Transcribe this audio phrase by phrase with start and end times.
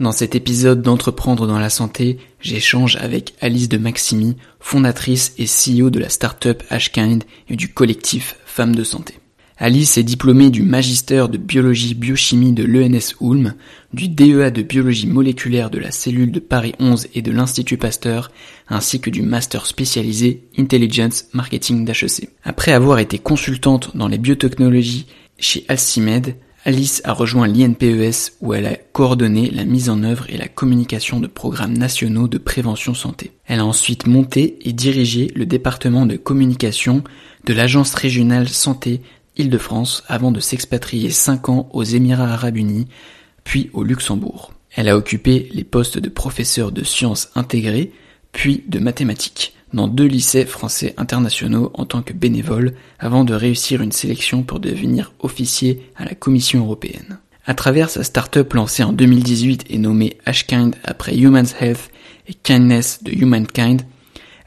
[0.00, 5.90] Dans cet épisode d'Entreprendre dans la santé, j'échange avec Alice de Maximi, fondatrice et CEO
[5.90, 9.14] de la startup Ashkind et du collectif Femmes de Santé.
[9.56, 13.54] Alice est diplômée du Magister de biologie biochimie de l'ENS Ulm,
[13.92, 18.30] du DEA de biologie moléculaire de la cellule de Paris 11 et de l'Institut Pasteur,
[18.68, 22.28] ainsi que du Master spécialisé Intelligence Marketing d'HEC.
[22.44, 25.06] Après avoir été consultante dans les biotechnologies
[25.40, 30.36] chez Alcimed, Alice a rejoint l'INPES où elle a coordonné la mise en œuvre et
[30.36, 33.30] la communication de programmes nationaux de prévention santé.
[33.46, 37.04] Elle a ensuite monté et dirigé le département de communication
[37.44, 39.02] de l'Agence régionale santé
[39.36, 42.88] Île-de-France avant de s'expatrier 5 ans aux Émirats arabes unis,
[43.44, 44.52] puis au Luxembourg.
[44.74, 47.92] Elle a occupé les postes de professeur de sciences intégrées,
[48.32, 53.82] puis de mathématiques dans deux lycées français internationaux en tant que bénévole avant de réussir
[53.82, 57.18] une sélection pour devenir officier à la Commission européenne.
[57.46, 61.90] À travers sa start-up lancée en 2018 et nommée Ashkind après Human's Health
[62.26, 63.82] et Kindness de Humankind,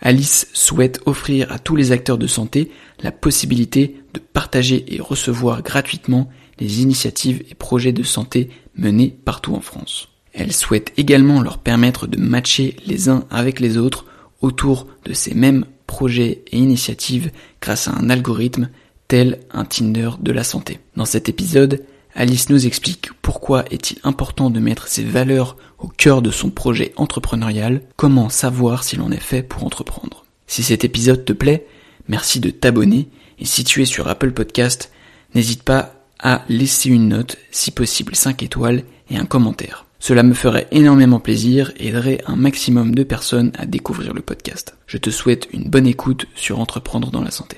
[0.02, 2.72] Alice souhaite offrir à tous les acteurs de santé
[3.04, 9.54] la possibilité de partager et recevoir gratuitement les initiatives et projets de santé menés partout
[9.56, 10.10] en France.
[10.34, 14.06] Elle souhaite également leur permettre de matcher les uns avec les autres
[14.42, 18.70] autour de ces mêmes projets et initiatives grâce à un algorithme
[19.08, 20.80] tel un Tinder de la santé.
[20.96, 21.84] Dans cet épisode,
[22.16, 26.94] Alice nous explique pourquoi est-il important de mettre ses valeurs au cœur de son projet
[26.96, 30.26] entrepreneurial, comment savoir si l'on est fait pour entreprendre.
[30.48, 31.66] Si cet épisode te plaît,
[32.08, 34.92] merci de t'abonner et si tu es sur Apple Podcast,
[35.34, 39.86] n'hésite pas à laisser une note, si possible 5 étoiles et un commentaire.
[40.02, 44.76] Cela me ferait énormément plaisir et aiderait un maximum de personnes à découvrir le podcast.
[44.88, 47.58] Je te souhaite une bonne écoute sur Entreprendre dans la santé.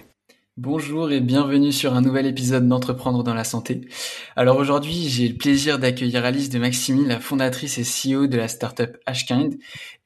[0.57, 3.87] Bonjour et bienvenue sur un nouvel épisode d'Entreprendre dans la santé.
[4.35, 8.49] Alors aujourd'hui, j'ai le plaisir d'accueillir Alice de Maximi, la fondatrice et CEO de la
[8.49, 9.57] startup Ashkind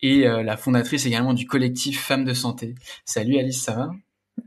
[0.03, 2.75] et euh, la fondatrice également du collectif Femmes de Santé.
[3.03, 3.89] Salut Alice, ça va?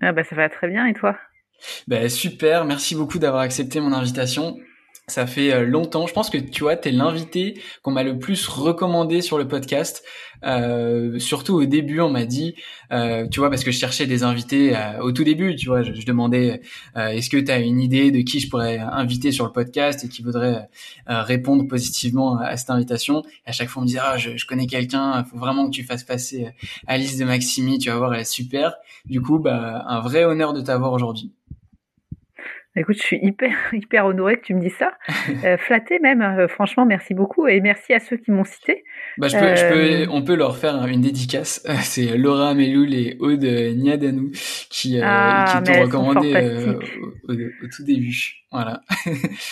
[0.00, 1.18] Ah bah Ça va très bien et toi?
[1.88, 4.56] Bah, Super, merci beaucoup d'avoir accepté mon invitation.
[5.10, 6.06] Ça fait euh, longtemps.
[6.06, 10.04] Je pense que tu vois, t'es l'invité qu'on m'a le plus recommandé sur le podcast.
[10.44, 12.54] Euh, surtout au début, on m'a dit,
[12.92, 15.56] euh, tu vois, parce que je cherchais des invités euh, au tout début.
[15.56, 16.60] Tu vois, je, je demandais,
[16.96, 20.04] euh, est-ce que tu as une idée de qui je pourrais inviter sur le podcast
[20.04, 20.68] et qui voudrait
[21.06, 23.24] répondre positivement à, cette invitation.
[23.46, 25.24] À chaque fois, on me disait, ah, je, je connais quelqu'un.
[25.24, 26.48] Faut vraiment que tu fasses passer
[26.86, 27.78] Alice de Maximi.
[27.78, 28.74] Tu vas voir, elle est super.
[29.06, 31.32] Du coup, bah, un vrai honneur de t'avoir aujourd'hui.
[32.76, 34.92] Écoute, je suis hyper hyper honorée que tu me dises ça,
[35.44, 36.22] euh, flattée même.
[36.22, 38.84] Euh, franchement, merci beaucoup et merci à ceux qui m'ont cité.
[39.18, 41.66] Bah, je peux, je peux, euh, on peut leur faire une dédicace.
[41.82, 44.30] C'est Laura Meloul et Aude Niadanou
[44.70, 46.78] qui, ah, qui t'ont recommandé
[47.28, 48.16] au, au, tout début.
[48.52, 48.80] Voilà.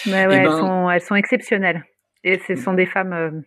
[0.07, 1.85] Mais ouais, ben, elles, sont, elles sont exceptionnelles
[2.25, 3.43] et ce sont des femmes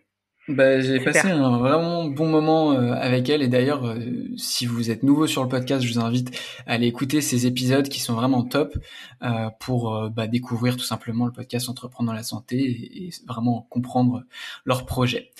[0.52, 3.42] bah, j'ai passé un vraiment bon moment euh, avec elle.
[3.42, 3.98] Et d'ailleurs euh,
[4.36, 6.36] si vous êtes nouveau sur le podcast je vous invite
[6.66, 8.76] à aller écouter ces épisodes qui sont vraiment top
[9.22, 14.24] euh, pour bah, découvrir tout simplement le podcast Entreprendre dans la santé et, vraiment comprendre
[14.64, 15.30] leurs projets.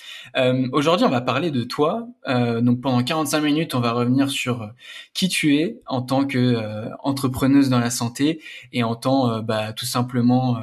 [0.73, 2.07] Aujourd'hui on va parler de toi.
[2.27, 4.71] Donc pendant 45 minutes on va revenir sur
[5.15, 6.57] qui tu es en tant que
[7.03, 8.41] entrepreneuse dans la santé
[8.73, 10.59] et en tant bah, tout simplement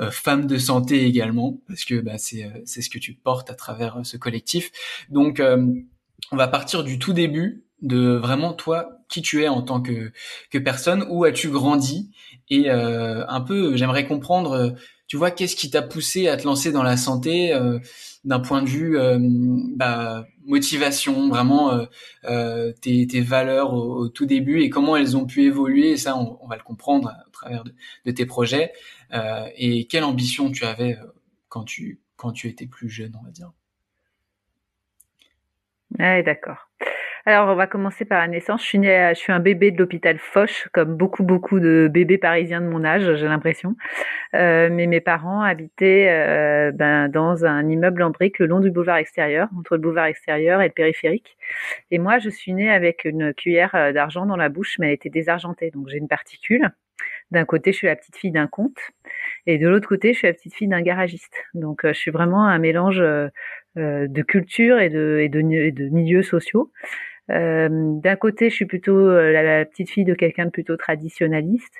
[0.00, 3.48] euh, femme de santé également, parce que bah, c'est euh, c'est ce que tu portes
[3.50, 4.72] à travers euh, ce collectif.
[5.08, 5.40] Donc,
[6.32, 10.10] on va partir du tout début de vraiment toi qui tu es en tant que
[10.50, 12.10] que personne, où as-tu grandi?
[12.50, 14.74] Et un peu j'aimerais comprendre
[15.06, 17.58] tu vois qu'est-ce qui t'a poussé à te lancer dans la santé
[18.24, 18.98] d'un point de vue
[19.76, 21.86] bah, motivation vraiment
[22.80, 26.38] tes, tes valeurs au, tout début et comment elles ont pu évoluer et ça on,
[26.40, 27.74] on va le comprendre à travers de,
[28.04, 28.72] de tes projets
[29.14, 31.06] euh, et quelle ambition tu avais euh,
[31.48, 33.52] quand tu quand tu étais plus jeune, on va dire?
[35.98, 36.68] Ouais, d'accord.
[37.26, 38.62] Alors, on va commencer par la naissance.
[38.62, 42.84] Je suis un bébé de l'hôpital Foch, comme beaucoup, beaucoup de bébés parisiens de mon
[42.84, 43.76] âge, j'ai l'impression.
[44.34, 48.98] Euh, mais mes parents habitaient ben, dans un immeuble en briques le long du boulevard
[48.98, 51.38] extérieur, entre le boulevard extérieur et le périphérique.
[51.90, 55.10] Et moi, je suis née avec une cuillère d'argent dans la bouche, mais elle était
[55.10, 55.70] désargentée.
[55.70, 56.70] Donc, j'ai une particule.
[57.30, 58.78] D'un côté, je suis la petite fille d'un comte,
[59.46, 61.34] et de l'autre côté, je suis la petite fille d'un garagiste.
[61.54, 63.28] Donc, euh, je suis vraiment un mélange euh,
[63.76, 66.70] euh, de culture et de, et de, de milieux sociaux.
[67.28, 71.74] D'un côté, je suis plutôt la, petite fille de quelqu'un de plutôt traditionnaliste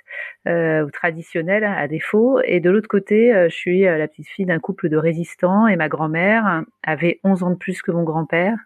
[0.46, 4.88] ou traditionnel à défaut, et de l'autre côté, je suis la petite fille d'un couple
[4.88, 8.56] de résistants et ma grand-mère avait 11 ans de plus que mon grand-père.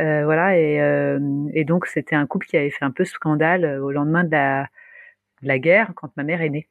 [0.00, 1.18] Euh, voilà, et, euh,
[1.52, 4.30] et donc c'était un couple qui avait fait un peu scandale euh, au lendemain de
[4.30, 4.62] la,
[5.42, 6.68] de la guerre quand ma mère est née.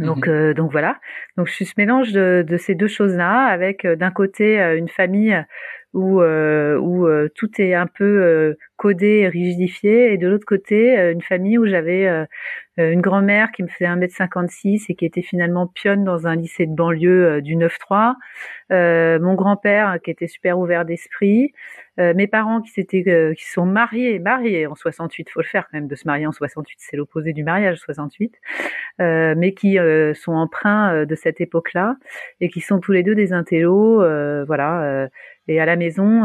[0.00, 0.98] Donc, mmh donc voilà.
[1.36, 5.44] Donc je suis ce mélange de, de ces deux choses-là, avec d'un côté une famille
[5.92, 11.66] où, où tout est un peu codé, rigidifié, et de l'autre côté une famille où
[11.66, 12.06] j'avais
[12.76, 16.74] une grand-mère qui me faisait 1m56 et qui était finalement pionne dans un lycée de
[16.74, 18.14] banlieue du 9-3,
[18.70, 21.52] mon grand-père qui était super ouvert d'esprit,
[21.98, 25.66] euh, mes parents qui s'étaient euh, qui sont mariés mariés en 68 faut le faire
[25.70, 28.34] quand même de se marier en 68 c'est l'opposé du mariage 68
[29.00, 31.96] euh, mais qui euh, sont emprunts de cette époque-là
[32.40, 33.96] et qui sont tous les deux des intellos
[34.46, 35.08] voilà
[35.48, 36.22] et à la maison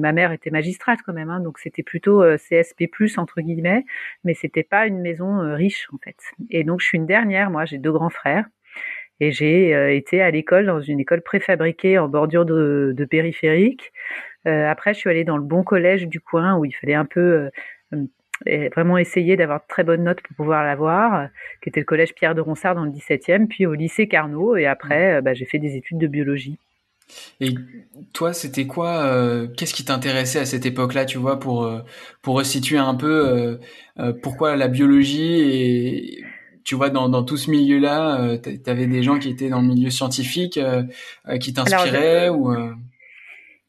[0.00, 3.84] ma mère était magistrate quand même hein, donc c'était plutôt CSP+ entre guillemets
[4.24, 6.16] mais c'était pas une maison riche en fait.
[6.50, 8.46] Et donc je suis une dernière moi j'ai deux grands frères
[9.20, 14.33] et j'ai été à l'école dans une école préfabriquée en bordure de, de périphérique euh,
[14.46, 17.20] après, je suis allée dans le bon collège du coin où il fallait un peu
[17.92, 17.98] euh,
[18.46, 21.28] euh, vraiment essayer d'avoir de très bonnes notes pour pouvoir l'avoir,
[21.62, 24.66] qui était le collège Pierre de Ronsard dans le 17e, puis au lycée Carnot, et
[24.66, 26.58] après, bah, j'ai fait des études de biologie.
[27.40, 27.50] Et
[28.14, 31.70] toi, c'était quoi Qu'est-ce qui t'intéressait à cette époque-là, tu vois, pour
[32.22, 33.60] pour resituer un peu
[34.22, 36.24] pourquoi la biologie et
[36.64, 39.68] tu vois dans, dans tout ce milieu-là, tu avais des gens qui étaient dans le
[39.68, 40.58] milieu scientifique
[41.40, 42.56] qui t'inspiraient ou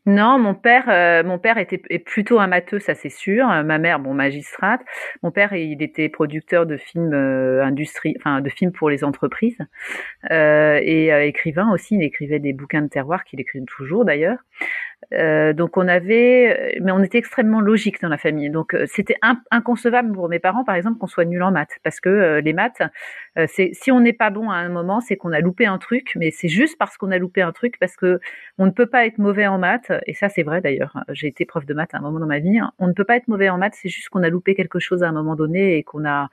[0.05, 3.47] non, mon père, euh, mon père était est plutôt amateur, ça c'est sûr.
[3.47, 4.81] Ma mère, bon, magistrate.
[5.23, 9.57] Mon père, il était producteur de films euh, industrie, enfin de films pour les entreprises
[10.29, 11.95] euh, et euh, écrivain aussi.
[11.95, 14.37] Il écrivait des bouquins de terroir qu'il écrit toujours d'ailleurs.
[15.13, 18.49] Euh, donc on avait, mais on était extrêmement logique dans la famille.
[18.49, 19.15] Donc euh, c'était
[19.51, 22.53] inconcevable pour mes parents, par exemple, qu'on soit nul en maths, parce que euh, les
[22.53, 22.81] maths,
[23.47, 26.13] c'est si on n'est pas bon à un moment, c'est qu'on a loupé un truc,
[26.15, 28.19] mais c'est juste parce qu'on a loupé un truc, parce que
[28.57, 30.97] on ne peut pas être mauvais en maths, et ça c'est vrai d'ailleurs.
[31.09, 32.59] J'ai été prof de maths à un moment dans ma vie.
[32.59, 32.71] Hein.
[32.79, 35.03] On ne peut pas être mauvais en maths, c'est juste qu'on a loupé quelque chose
[35.03, 36.29] à un moment donné et qu'on a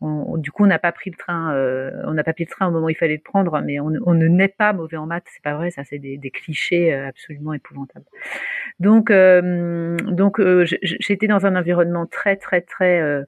[0.00, 2.68] du coup, on n'a pas pris le train, euh, on n'a pas pris le train
[2.68, 5.24] au moment où il fallait le prendre, mais on, ne naît pas mauvais en maths,
[5.26, 8.06] c'est pas vrai, ça c'est des, clichés euh, absolument épouvantables.
[8.78, 10.40] Donc, euh, donc
[10.72, 13.24] j'étais dans un environnement très très très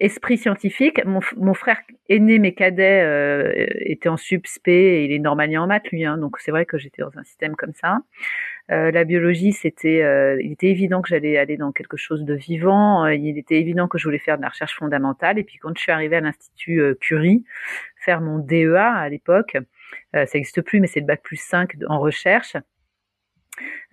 [0.00, 1.04] esprit scientifique.
[1.04, 1.78] Mon, frère
[2.08, 6.38] aîné, mes cadets, était en subspé et il est normalien en maths lui, hein, donc
[6.38, 7.98] c'est vrai que j'étais dans un système comme ça.
[8.72, 12.34] Euh, la biologie, c'était, euh, il était évident que j'allais aller dans quelque chose de
[12.34, 13.04] vivant.
[13.04, 15.38] Euh, il était évident que je voulais faire de la recherche fondamentale.
[15.38, 17.44] Et puis quand je suis arrivée à l'institut Curie,
[17.96, 19.56] faire mon DEA à l'époque,
[20.12, 22.56] ça n'existe plus, mais c'est le bac plus 5 en recherche.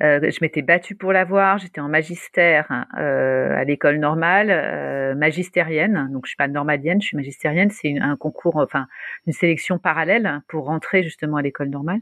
[0.02, 1.58] Euh, je m'étais battue pour l'avoir.
[1.58, 6.10] J'étais en magistère euh, à l'école normale, euh, magistérienne.
[6.12, 7.70] Donc je suis pas normalienne, je suis magistérienne.
[7.70, 8.88] C'est un concours, enfin
[9.28, 12.02] une sélection parallèle pour rentrer justement à l'école normale.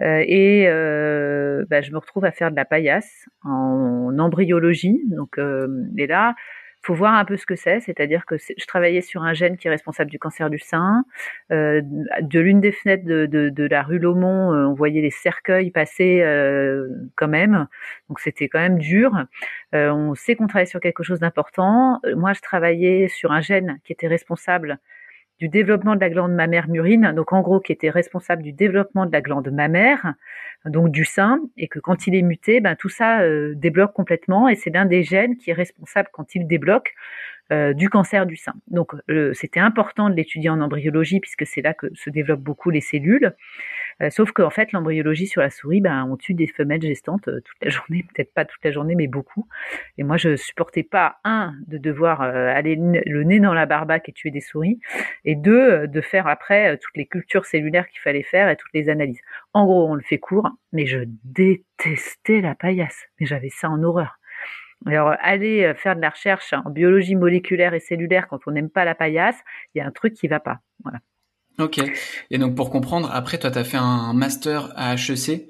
[0.00, 5.02] Euh, et euh, bah, je me retrouve à faire de la paillasse en embryologie.
[5.06, 6.34] Donc, euh, et là,
[6.82, 9.68] faut voir un peu ce que c'est, c'est-à-dire que je travaillais sur un gène qui
[9.68, 11.04] est responsable du cancer du sein.
[11.52, 16.88] Euh, de l'une des fenêtres de, la rue Laumont, on voyait les cercueils passer euh,
[17.16, 17.66] quand même,
[18.08, 19.12] donc c'était quand même dur.
[19.74, 22.00] Euh, on sait qu'on travaillait sur quelque chose d'important.
[22.16, 24.78] Moi, je travaillais sur un gène qui était responsable
[25.40, 29.06] du développement de la glande mammaire murine, donc en gros qui était responsable du développement
[29.06, 30.14] de la glande mammaire,
[30.66, 34.48] donc du sein, et que quand il est muté, ben tout ça euh, débloque complètement,
[34.48, 36.92] et c'est l'un des gènes qui est responsable quand il débloque
[37.52, 38.52] euh, du cancer du sein.
[38.68, 38.92] Donc
[39.32, 43.34] c'était important de l'étudier en embryologie puisque c'est là que se développent beaucoup les cellules.
[44.02, 47.40] Euh, sauf qu'en fait l'embryologie sur la souris, ben on tue des femelles gestantes euh,
[47.40, 49.46] toute la journée, peut-être pas toute la journée, mais beaucoup.
[49.98, 54.12] Et moi je supportais pas un de devoir aller le nez dans la barbaque et
[54.12, 54.80] tuer des souris,
[55.24, 58.88] et deux de faire après toutes les cultures cellulaires qu'il fallait faire et toutes les
[58.88, 59.20] analyses.
[59.54, 63.82] En gros on le fait court, mais je détestais la paillasse, mais j'avais ça en
[63.82, 64.20] horreur.
[64.86, 68.70] Alors, aller euh, faire de la recherche en biologie moléculaire et cellulaire quand on n'aime
[68.70, 69.38] pas la paillasse,
[69.74, 70.60] il y a un truc qui va pas.
[70.82, 71.00] Voilà.
[71.60, 71.80] Ok.
[72.30, 75.48] Et donc, pour comprendre, après, toi, tu as fait un master à HEC.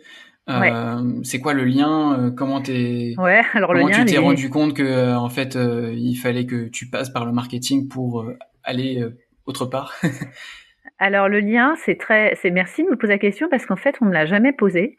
[0.49, 4.51] Euh, c'est quoi le lien euh, Comment t'es ouais, alors le lien, tu t'es rendu
[4.51, 8.27] compte que euh, en fait il fallait que tu passes par le marketing pour
[8.65, 9.05] aller
[9.47, 9.95] autre part?
[11.03, 13.97] Alors le lien, c'est très, c'est merci de me poser la question parce qu'en fait
[14.03, 14.99] on me l'a jamais posé.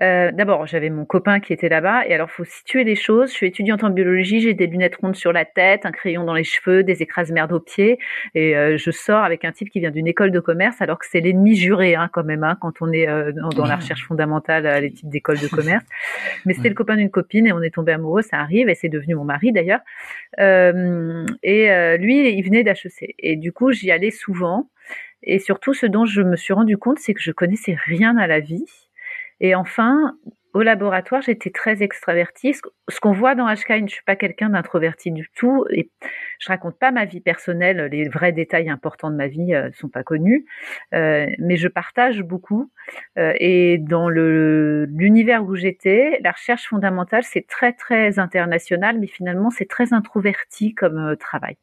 [0.00, 3.30] Euh, D'abord, j'avais mon copain qui était là-bas et alors faut situer les choses.
[3.30, 6.34] Je suis étudiante en biologie, j'ai des lunettes rondes sur la tête, un crayon dans
[6.34, 7.98] les cheveux, des écrases merdes aux pieds
[8.36, 11.06] et euh, je sors avec un type qui vient d'une école de commerce alors que
[11.10, 14.64] c'est l'ennemi juré hein, quand même hein, quand on est euh, dans, la recherche fondamentale
[14.68, 15.84] à les types d'écoles de commerce.
[16.46, 18.88] Mais c'était le copain d'une copine et on est tombé amoureux, ça arrive et c'est
[18.88, 19.80] devenu mon mari d'ailleurs.
[20.38, 24.68] Euh, et lui, il venait d'HEC et du coup j'y allais souvent.
[25.22, 28.26] Et surtout, ce dont je me suis rendu compte, c'est que je connaissais rien à
[28.26, 28.66] la vie.
[29.40, 30.16] Et enfin,
[30.54, 32.54] au laboratoire, j'étais très extravertie.
[32.88, 35.64] Ce qu'on voit dans HK, je ne suis pas quelqu'un d'introverti du tout.
[35.70, 35.90] Et
[36.38, 37.88] je raconte pas ma vie personnelle.
[37.90, 40.44] Les vrais détails importants de ma vie ne euh, sont pas connus.
[40.92, 42.70] Euh, mais je partage beaucoup.
[43.18, 48.98] Euh, et dans l'univers où j'étais, la recherche fondamentale, c'est très, très international.
[48.98, 51.56] Mais finalement, c'est très introverti comme travail.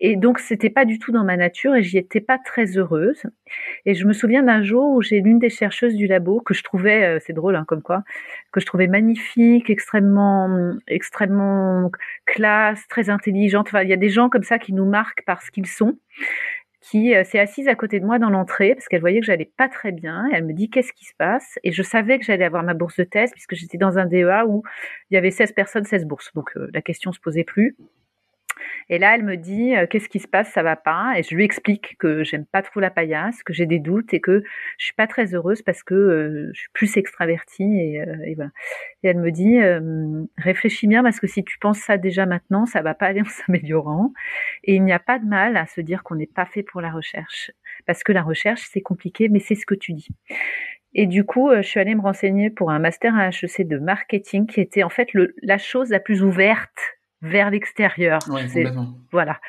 [0.00, 3.22] Et donc, c'était pas du tout dans ma nature et j'y étais pas très heureuse.
[3.84, 6.62] Et je me souviens d'un jour où j'ai l'une des chercheuses du labo que je
[6.62, 8.04] trouvais, euh, c'est drôle, hein, comme quoi,
[8.52, 11.90] que je trouvais magnifique, extrêmement, extrêmement
[12.26, 13.68] classe, très intelligente.
[13.68, 15.98] Enfin, il y a des gens comme ça qui nous marquent par ce qu'ils sont
[16.80, 19.50] qui euh, s'est assise à côté de moi dans l'entrée parce qu'elle voyait que j'allais
[19.56, 20.26] pas très bien.
[20.32, 21.58] Elle me dit qu'est-ce qui se passe?
[21.64, 24.46] Et je savais que j'allais avoir ma bourse de thèse puisque j'étais dans un DEA
[24.46, 24.62] où
[25.10, 26.32] il y avait 16 personnes, 16 bourses.
[26.34, 27.76] Donc euh, la question se posait plus.
[28.90, 31.14] Et là, elle me dit euh, qu'est-ce qui se passe, ça va pas?
[31.16, 34.20] Et je lui explique que j'aime pas trop la paillasse, que j'ai des doutes et
[34.20, 34.42] que
[34.78, 38.34] je suis pas très heureuse parce que euh, je suis plus extravertie et, euh, et,
[38.34, 38.50] voilà.
[39.02, 39.58] Et elle me dit
[40.38, 43.24] réfléchis bien parce que si tu penses ça déjà maintenant, ça va pas aller en
[43.46, 44.12] s'améliorant.
[44.64, 46.80] Et il n'y a pas de mal à se dire qu'on n'est pas fait pour
[46.80, 47.50] la recherche
[47.86, 50.08] parce que la recherche c'est compliqué, mais c'est ce que tu dis.
[50.94, 54.46] Et du coup, je suis allée me renseigner pour un master à HEC de marketing
[54.46, 55.08] qui était en fait
[55.42, 58.20] la chose la plus ouverte vers l'extérieur.
[59.10, 59.40] voilà.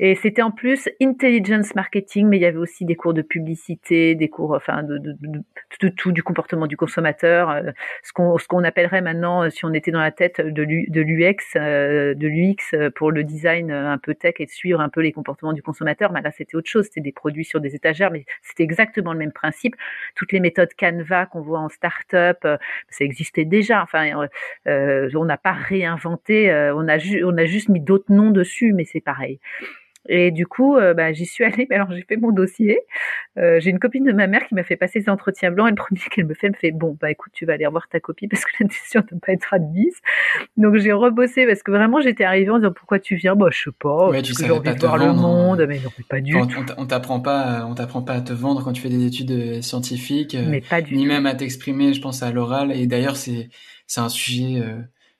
[0.00, 4.14] Et c'était en plus intelligence marketing, mais il y avait aussi des cours de publicité,
[4.14, 5.40] des cours, enfin, de, de, de,
[5.80, 7.70] de tout, du comportement du consommateur, euh,
[8.02, 11.36] ce qu'on ce qu'on appellerait maintenant, euh, si on était dans la tête de l'UX,
[11.56, 15.12] euh, de l'UX pour le design un peu tech et de suivre un peu les
[15.12, 16.12] comportements du consommateur.
[16.12, 16.86] Mais là, c'était autre chose.
[16.86, 19.76] C'était des produits sur des étagères, mais c'était exactement le même principe.
[20.16, 23.82] Toutes les méthodes Canva qu'on voit en start-up, ça existait déjà.
[23.82, 24.28] Enfin,
[24.66, 26.50] on n'a pas réinventé.
[26.74, 29.38] on a juste on a juste mis d'autres noms dessus, mais c'est pareil.
[30.08, 31.66] Et du coup, euh, bah, j'y suis allée.
[31.70, 32.80] Mais alors, j'ai fait mon dossier.
[33.38, 35.68] Euh, j'ai une copine de ma mère qui m'a fait passer des entretiens blancs.
[35.68, 37.66] Et le premier qu'elle me fait, elle me fait bon, bah écoute, tu vas aller
[37.66, 40.00] revoir ta copie parce que la décision ne pas être admise.
[40.56, 43.36] Donc j'ai rebossé parce que vraiment j'étais arrivée en disant pourquoi tu viens?
[43.36, 44.10] Bah je sais pas.
[44.10, 45.64] Ouais, tu j'ai envie de voir le monde.
[45.68, 46.64] Mais non, pas du tout.
[46.76, 49.62] On t'apprend pas, on t'apprend pas à te vendre quand tu fais des études euh,
[49.62, 50.36] scientifiques.
[50.48, 52.72] Mais pas du Ni même à t'exprimer, je pense à l'oral.
[52.72, 53.48] Et d'ailleurs, c'est
[53.86, 54.62] c'est un sujet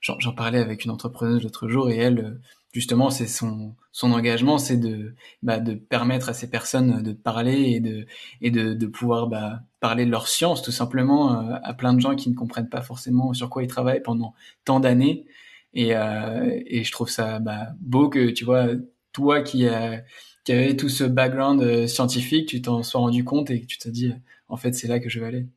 [0.03, 2.41] j'en parlais avec une entrepreneuse l'autre jour et elle, euh,
[2.73, 7.81] justement, c'est son, engagement, c'est de, bah, de permettre à ces personnes de parler
[8.41, 12.15] et de, pouvoir bah, parler de leur science, tout simplement, euh, à plein de gens
[12.15, 14.33] qui ne comprennent pas forcément sur quoi ils travaillent pendant
[14.65, 15.25] tant d'années.
[15.73, 18.67] Et, euh, je trouve ça bah, beau que, tu vois,
[19.13, 20.03] toi qui, a,
[20.43, 23.77] qui avait tout ce background euh, scientifique, tu t'en sois rendu compte et que tu
[23.77, 24.11] te dis,
[24.49, 25.47] en fait, c'est là que je vais aller.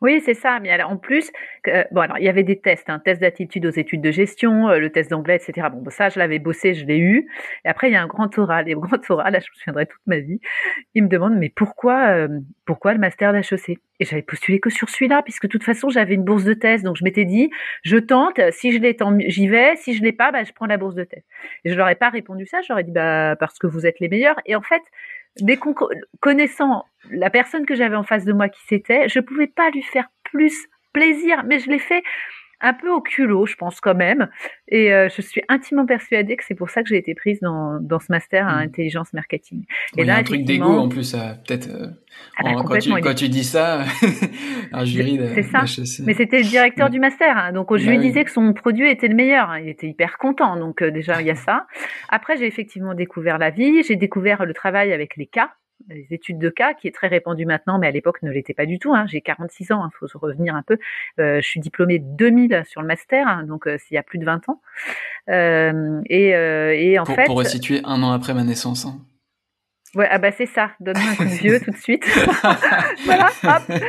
[0.00, 0.60] Oui, c'est ça.
[0.60, 1.30] Mais alors, en plus,
[1.92, 4.68] bon, alors il y avait des tests, un hein, test d'attitude aux études de gestion,
[4.68, 5.68] euh, le test d'anglais, etc.
[5.72, 7.28] Bon, ça, je l'avais bossé, je l'ai eu.
[7.64, 8.68] Et après, il y a un grand oral.
[8.68, 10.40] Et au grand oral, là, je me souviendrai toute ma vie.
[10.94, 12.28] Il me demande, mais pourquoi, euh,
[12.66, 13.78] pourquoi le master d'HEC?
[14.00, 16.82] Et j'avais postulé que sur celui-là, puisque de toute façon, j'avais une bourse de thèse.
[16.82, 17.50] Donc, je m'étais dit,
[17.82, 18.40] je tente.
[18.50, 18.96] Si je l'ai,
[19.28, 19.76] j'y vais.
[19.76, 21.22] Si je l'ai pas, bah, je prends la bourse de thèse.
[21.64, 22.58] Et je leur ai pas répondu ça.
[22.76, 24.36] Ai dit, bah, parce que vous êtes les meilleurs.
[24.46, 24.82] Et en fait,
[25.40, 25.58] dès
[26.20, 29.82] connaissant la personne que j'avais en face de moi qui c'était, je pouvais pas lui
[29.82, 32.02] faire plus plaisir, mais je l'ai fait
[32.60, 34.28] un peu au culot, je pense quand même.
[34.68, 37.78] Et euh, je suis intimement persuadée que c'est pour ça que j'ai été prise dans,
[37.80, 38.68] dans ce master à mmh.
[38.68, 39.64] intelligence marketing.
[39.96, 41.68] Et là, un truc d'égo en plus, peut-être.
[41.68, 41.86] Euh,
[42.36, 43.84] ah bah, quand, tu, quand tu dis ça,
[44.72, 45.64] un jury C'est ça.
[46.04, 49.08] Mais c'était le directeur du master, hein, donc je lui disais que son produit était
[49.08, 49.50] le meilleur.
[49.50, 49.60] Hein.
[49.60, 50.56] il était hyper content.
[50.56, 51.66] Donc euh, déjà il y a ça.
[52.08, 55.50] Après j'ai effectivement découvert la vie, j'ai découvert le travail avec les cas
[55.88, 58.66] les études de cas, qui est très répandue maintenant, mais à l'époque ne l'était pas
[58.66, 58.94] du tout.
[58.94, 59.06] Hein.
[59.06, 60.78] J'ai 46 ans, il hein, faut se revenir un peu.
[61.18, 64.18] Euh, je suis diplômée 2000 sur le master, hein, donc euh, s'il y a plus
[64.18, 64.60] de 20 ans.
[65.28, 67.24] Euh, et, euh, et, en pour, fait...
[67.24, 68.86] Pour resituer un an après ma naissance.
[69.94, 70.70] Ouais, ah bah c'est ça.
[70.80, 72.04] Donne-moi un coup de vieux tout de suite.
[73.04, 73.80] voilà, hop.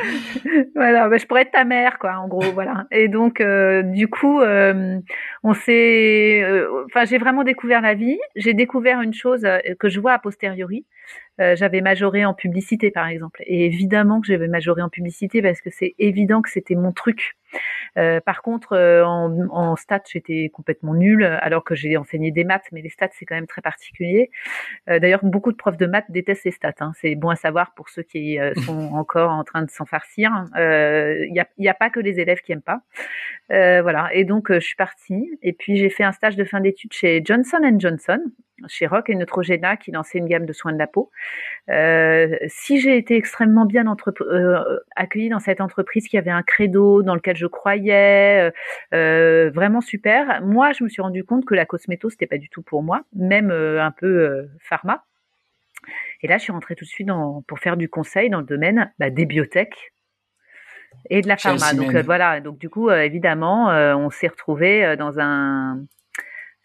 [0.76, 2.86] voilà, bah, je pourrais être ta mère, quoi, en gros, voilà.
[2.92, 5.00] Et donc, euh, du coup, euh,
[5.44, 6.44] on s'est,
[6.86, 8.20] enfin, j'ai vraiment découvert la vie.
[8.36, 9.48] J'ai découvert une chose
[9.80, 10.86] que je vois a posteriori,
[11.42, 13.44] euh, j'avais majoré en publicité par exemple.
[13.46, 17.38] Et évidemment que j'avais majoré en publicité parce que c'est évident que c'était mon truc.
[17.98, 22.44] Euh, par contre, euh, en, en stats, j'étais complètement nulle, alors que j'ai enseigné des
[22.44, 24.30] maths, mais les stats, c'est quand même très particulier.
[24.90, 26.74] Euh, D'ailleurs, beaucoup de profs de maths détestent les stats.
[26.80, 26.92] Hein.
[27.00, 30.32] C'est bon à savoir pour ceux qui euh, sont encore en train de s'en farcir.
[30.56, 32.82] Il n'y a, y a, pas que les élèves qui aiment pas.
[33.50, 34.10] voilà.
[34.14, 35.30] Et donc, je suis partie.
[35.42, 38.20] Et puis, j'ai fait un stage de fin d'études chez Johnson Johnson,
[38.68, 41.12] chez Rock et Neutrogena qui lançait une gamme de soins de la peau.
[41.70, 43.86] Euh, si j'ai été extrêmement bien
[44.22, 48.52] euh, accueillie dans cette entreprise qui avait un credo dans lequel je croyais,
[48.94, 50.42] euh, vraiment super.
[50.42, 53.04] Moi, je me suis rendu compte que la cosméto c'était pas du tout pour moi,
[53.14, 55.04] même un peu pharma.
[56.22, 58.46] Et là, je suis rentrée tout de suite dans, pour faire du conseil dans le
[58.46, 59.94] domaine bah, des biotech
[61.10, 61.74] et de la pharma.
[61.74, 62.40] Donc voilà.
[62.42, 65.84] Donc du coup, évidemment, on s'est retrouvé dans un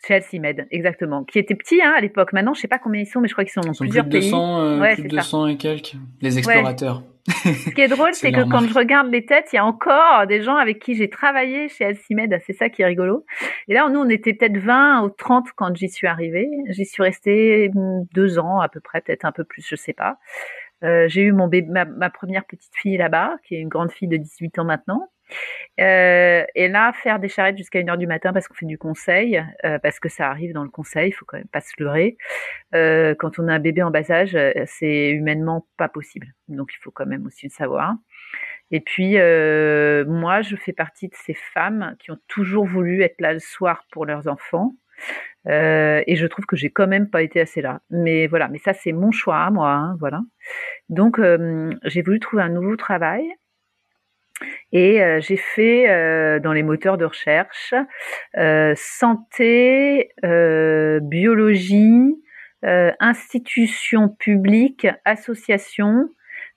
[0.07, 1.25] chez Alcimed, exactement.
[1.25, 2.33] Qui était petit hein, à l'époque.
[2.33, 4.21] Maintenant, je sais pas combien ils sont, mais je crois qu'ils sont dans plusieurs plus
[4.21, 4.91] de 200, pays.
[4.91, 5.95] Euh, plus de 200 et quelques.
[6.21, 7.03] Les explorateurs.
[7.29, 10.27] Ce qui est drôle, c'est que quand je regarde les têtes, il y a encore
[10.27, 12.39] des gens avec qui j'ai travaillé chez Alcimed.
[12.47, 13.25] C'est ça qui est rigolo.
[13.69, 16.49] Et là, nous, on était peut-être 20 ou 30 quand j'y suis arrivée.
[16.69, 17.71] J'y suis restée
[18.15, 20.19] deux ans à peu près, peut-être un peu plus, je sais pas.
[20.83, 23.93] Euh, j'ai eu mon bébé, ma, ma première petite fille là-bas, qui est une grande
[23.93, 25.09] fille de 18 ans maintenant.
[25.81, 29.43] Euh, et là, faire des charrettes jusqu'à 1h du matin parce qu'on fait du conseil,
[29.65, 32.17] euh, parce que ça arrive dans le conseil, il faut quand même pas se leurrer.
[32.75, 36.29] Euh, quand on a un bébé en bas âge, c'est humainement pas possible.
[36.49, 37.95] Donc il faut quand même aussi le savoir.
[38.71, 43.33] Et puis, moi, je fais partie de ces femmes qui ont toujours voulu être là
[43.33, 44.75] le soir pour leurs enfants.
[45.47, 47.81] Et je trouve que j'ai quand même pas été assez là.
[47.91, 50.21] Mais voilà, mais ça c'est mon choix, moi, hein, voilà.
[50.89, 51.21] Donc
[51.85, 53.25] j'ai voulu trouver un nouveau travail
[54.73, 57.75] et euh, j'ai fait euh, dans les moteurs de recherche
[58.37, 60.11] euh, santé,
[61.03, 62.15] biologie,
[62.63, 66.09] institutions publiques, associations,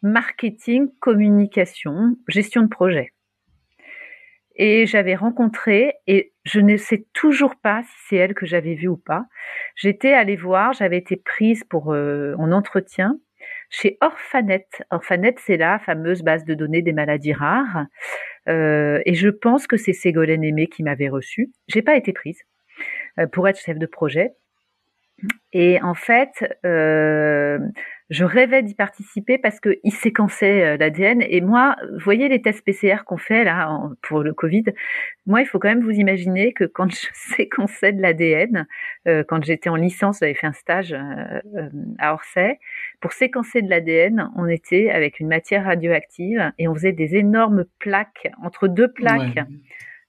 [0.02, 3.14] marketing, communication, gestion de projet.
[4.56, 8.90] Et j'avais rencontré, et je ne sais toujours pas si c'est elle que j'avais vue
[8.90, 9.26] ou pas.
[9.76, 13.18] J'étais allée voir, j'avais été prise pour en entretien
[13.74, 14.68] chez Orphanet.
[14.92, 17.88] Orphanet, c'est la fameuse base de données des maladies rares.
[18.48, 21.52] Euh, et je pense que c'est Ségolène Aimé qui m'avait reçue.
[21.68, 22.40] J'ai pas été prise
[23.20, 24.34] euh, pour être chef de projet.
[25.54, 26.32] Et en fait,
[26.66, 27.60] euh,
[28.10, 31.22] je rêvais d'y participer parce qu'ils séquençaient euh, l'ADN.
[31.22, 34.64] Et moi, vous voyez les tests PCR qu'on fait là pour le Covid.
[35.28, 38.68] Moi, il faut quand même vous imaginer que quand je séquençais de l'ADN,
[39.08, 40.96] euh, quand j'étais en licence, j'avais fait un stage
[42.00, 42.60] à Orsay.
[43.00, 47.66] Pour séquencer de l'ADN, on était avec une matière radioactive et on faisait des énormes
[47.80, 49.40] plaques entre deux plaques.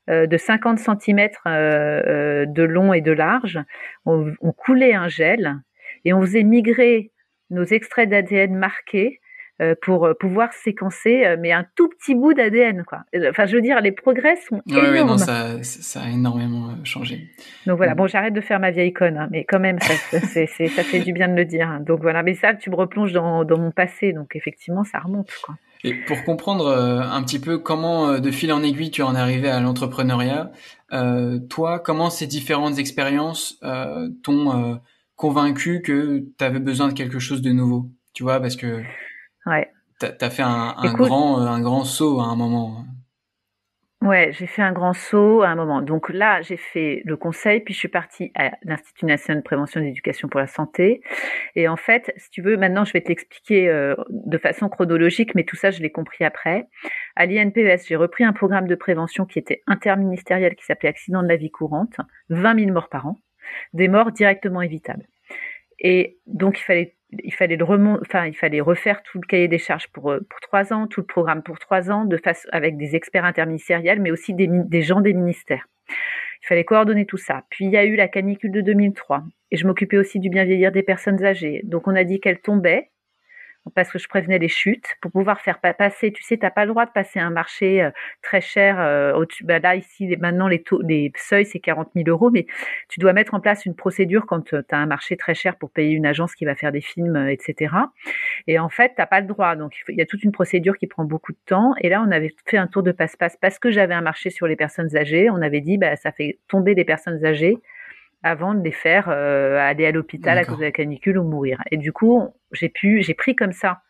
[0.09, 3.59] De 50 cm de long et de large,
[4.05, 5.57] on, on coulait un gel
[6.05, 7.13] et on faisait migrer
[7.51, 9.21] nos extraits d'ADN marqués
[9.63, 13.05] euh, pour euh, pouvoir séquencer, euh, mais un tout petit bout d'ADN, quoi.
[13.29, 15.11] Enfin, je veux dire, les progrès sont énormes.
[15.11, 17.31] Non, ça, ça a énormément changé.
[17.65, 17.97] Donc voilà, mm.
[17.97, 19.95] bon, j'arrête de faire ma vieille conne, hein, mais quand même, ça,
[20.27, 21.69] c'est, ça fait du bien de le dire.
[21.69, 21.79] Hein.
[21.79, 25.31] Donc voilà, mais ça, tu me replonges dans, dans mon passé, donc effectivement, ça remonte,
[25.45, 25.55] quoi.
[25.85, 29.51] Et pour comprendre un petit peu comment, de fil en aiguille, tu en es arrivé
[29.51, 30.51] à l'entrepreneuriat,
[30.93, 34.81] euh, toi, comment ces différentes expériences euh, t'ont
[35.17, 38.83] convaincu que tu avais besoin de quelque chose de nouveau, tu vois, parce que
[39.47, 39.71] ouais.
[40.01, 42.85] tu as, fait un, un grand, un grand saut à un moment.
[44.05, 45.81] Ouais, j'ai fait un grand saut à un moment.
[45.81, 49.81] Donc là, j'ai fait le conseil, puis je suis partie à l'Institut national de prévention
[49.81, 51.01] et d'éducation pour la santé.
[51.57, 55.35] Et en fait, si tu veux, maintenant, je vais te l'expliquer euh, de façon chronologique,
[55.35, 56.69] mais tout ça, je l'ai compris après.
[57.17, 61.29] À l'INPES, j'ai repris un programme de prévention qui était interministériel, qui s'appelait Accident de
[61.29, 61.97] la vie courante,
[62.29, 63.17] 20 000 morts par an
[63.73, 65.07] des morts directement évitables.
[65.79, 69.59] Et donc il fallait il fallait le enfin il fallait refaire tout le cahier des
[69.59, 72.77] charges pour euh, pour trois ans, tout le programme pour trois ans, de face avec
[72.77, 75.67] des experts interministériels, mais aussi des, des gens des ministères.
[75.89, 77.45] Il fallait coordonner tout ça.
[77.51, 80.45] Puis il y a eu la canicule de 2003 et je m'occupais aussi du bien
[80.45, 81.63] vieillir des personnes âgées.
[81.65, 82.91] Donc on a dit qu'elle tombait
[83.75, 86.13] parce que je prévenais les chutes pour pouvoir faire passer.
[86.13, 87.91] Tu sais, t'as pas le droit de passer un marché euh,
[88.23, 88.81] très cher.
[88.81, 92.47] Euh, bah là ici, maintenant les taux, les seuils c'est 40 000 euros, mais
[92.89, 95.57] tu dois mettre en place une procédure quand euh, tu as un marché très cher
[95.57, 97.75] pour payer une agence qui va faire des films, etc.
[98.47, 99.57] Et en fait, t'as pas le droit.
[99.57, 101.75] Donc il y a toute une procédure qui prend beaucoup de temps.
[101.81, 104.47] Et là, on avait fait un tour de passe-passe parce que j'avais un marché sur
[104.47, 105.31] les personnes âgées.
[105.31, 107.59] On avait dit, bah ça fait tomber des personnes âgées
[108.25, 111.63] avant de les faire euh, aller à l'hôpital à cause de la canicule ou mourir.
[111.71, 113.83] Et du coup, j'ai pu, j'ai pris comme ça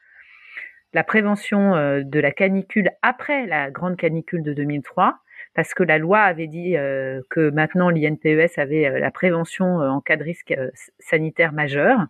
[0.93, 5.19] la prévention euh, de la canicule après la grande canicule de 2003,
[5.55, 10.17] parce que la loi avait dit euh, que maintenant l'INPES avait la prévention en cas
[10.17, 10.55] de risque
[10.99, 12.01] sanitaire majeur.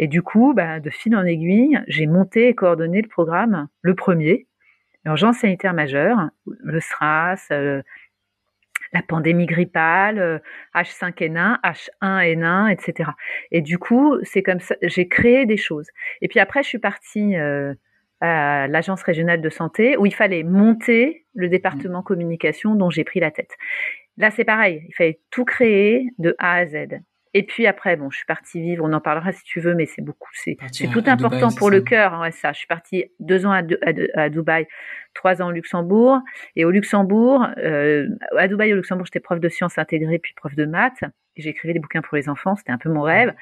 [0.00, 3.94] Et du coup, bah, de fil en aiguille, j'ai monté et coordonné le programme, le
[3.94, 4.48] premier,
[5.04, 7.48] urgence sanitaire majeure, le SRAS,
[8.94, 10.40] la pandémie grippale,
[10.74, 13.10] H5N1, H1N1, etc.
[13.50, 15.88] Et du coup, c'est comme ça, j'ai créé des choses.
[16.22, 17.34] Et puis après, je suis partie
[18.20, 22.04] à l'agence régionale de santé où il fallait monter le département mmh.
[22.04, 23.50] communication dont j'ai pris la tête.
[24.16, 27.00] Là, c'est pareil, il fallait tout créer de A à Z.
[27.34, 29.86] Et puis après, bon, je suis partie vivre, on en parlera si tu veux, mais
[29.86, 30.56] c'est beaucoup, c'est
[30.92, 32.52] tout important pour le cœur, ouais, ça.
[32.52, 34.66] Je suis partie deux ans à, à, à Dubaï
[35.14, 36.20] trois ans au Luxembourg.
[36.56, 40.54] Et au Luxembourg, euh, à Dubaï, au Luxembourg, j'étais prof de sciences intégrées puis prof
[40.54, 41.02] de maths.
[41.36, 43.34] J'écrivais des bouquins pour les enfants, c'était un peu mon rêve.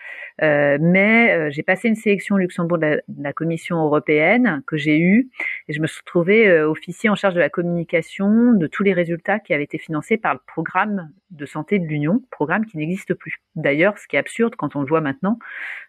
[0.43, 4.99] Euh, mais euh, j'ai passé une sélection au Luxembourg de la, Commission européenne que j'ai
[4.99, 5.31] eue
[5.69, 8.93] et je me suis retrouvée euh, officier en charge de la communication de tous les
[8.93, 13.15] résultats qui avaient été financés par le programme de santé de l'Union, programme qui n'existe
[13.15, 13.39] plus.
[13.57, 15.39] D'ailleurs, ce qui est absurde quand on le voit maintenant,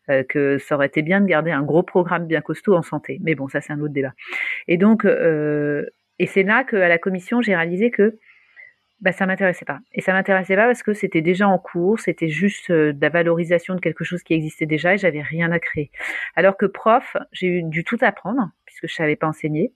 [0.09, 3.19] euh, que ça aurait été bien de garder un gros programme bien costaud en santé.
[3.21, 4.13] Mais bon, ça c'est un autre débat.
[4.67, 5.85] Et donc, euh,
[6.19, 8.17] et c'est là qu'à la commission, j'ai réalisé que
[9.03, 9.79] bah, ça m'intéressait pas.
[9.93, 13.09] Et ça m'intéressait pas parce que c'était déjà en cours, c'était juste euh, de la
[13.09, 15.91] valorisation de quelque chose qui existait déjà et j'avais rien à créer.
[16.35, 19.73] Alors que prof, j'ai eu du tout apprendre puisque je savais pas enseigner.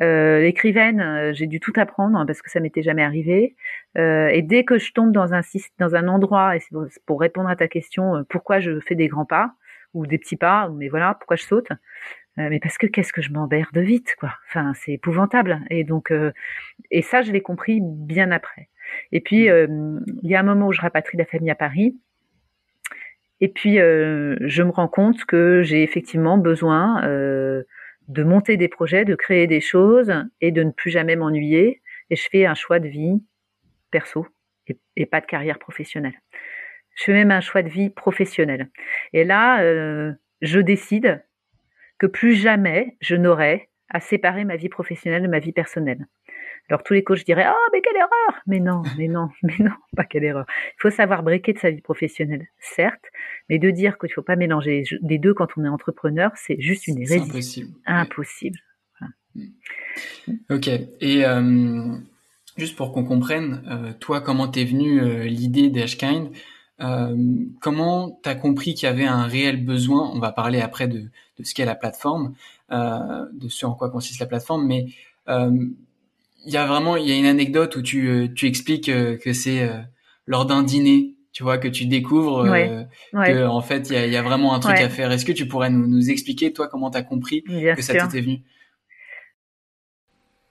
[0.00, 3.56] Euh, écrivaine, euh, j'ai dû tout apprendre parce que ça m'était jamais arrivé.
[3.98, 5.40] Euh, et dès que je tombe dans un
[5.78, 6.60] dans un endroit, et
[7.06, 9.52] pour répondre à ta question, euh, pourquoi je fais des grands pas
[9.94, 11.68] ou des petits pas, mais voilà, pourquoi je saute,
[12.38, 14.34] euh, mais parce que qu'est-ce que je m'emmerde vite, quoi.
[14.48, 15.60] Enfin, c'est épouvantable.
[15.70, 16.32] Et donc, euh,
[16.90, 18.68] et ça, je l'ai compris bien après.
[19.12, 19.52] Et puis, mmh.
[19.52, 21.96] euh, il y a un moment où je rapatrie la famille à Paris.
[23.40, 29.14] Et puis, je me rends compte que j'ai effectivement besoin de monter des projets, de
[29.14, 31.82] créer des choses et de ne plus jamais m'ennuyer.
[32.08, 33.22] Et je fais un choix de vie
[33.90, 34.26] perso
[34.68, 36.18] et, et, pas de carrière professionnelle.
[36.94, 38.70] Je fais même un choix de vie professionnelle.
[39.12, 39.60] Et là,
[40.40, 41.22] je décide
[41.98, 46.06] que plus jamais je n'aurai à séparer ma vie professionnelle de ma vie personnelle.
[46.68, 49.72] Alors tous les coachs diraient "Ah, mais quelle erreur Mais non, mais non, mais non,
[49.96, 50.46] pas quelle erreur.
[50.48, 53.04] Il faut savoir breaker de sa vie professionnelle, certes,
[53.48, 56.60] mais de dire qu'il ne faut pas mélanger les deux quand on est entrepreneur, c'est
[56.60, 57.30] juste une hérésie.
[57.30, 57.70] impossible.
[57.86, 58.58] Impossible.
[60.50, 60.68] Ok.
[61.00, 61.94] Et euh,
[62.56, 66.30] juste pour qu'on comprenne, euh, toi, comment t'es venue euh, l'idée d'Ashkind
[67.62, 70.10] comment tu as compris qu'il y avait un réel besoin?
[70.12, 71.04] On va parler après de,
[71.38, 72.34] de ce qu'est la plateforme,
[72.72, 74.86] euh, de ce en quoi consiste la plateforme, mais
[75.28, 75.50] euh,
[76.44, 79.32] il y a vraiment il y a une anecdote où tu, euh, tu expliques que
[79.32, 79.68] c'est
[80.26, 84.16] lors d'un dîner, tu vois, que tu découvres que en fait il y a, y
[84.16, 85.10] a, vraiment un truc à faire.
[85.10, 88.20] Est-ce que tu pourrais nous, nous expliquer toi comment tu as compris que ça t'était
[88.20, 88.42] venu?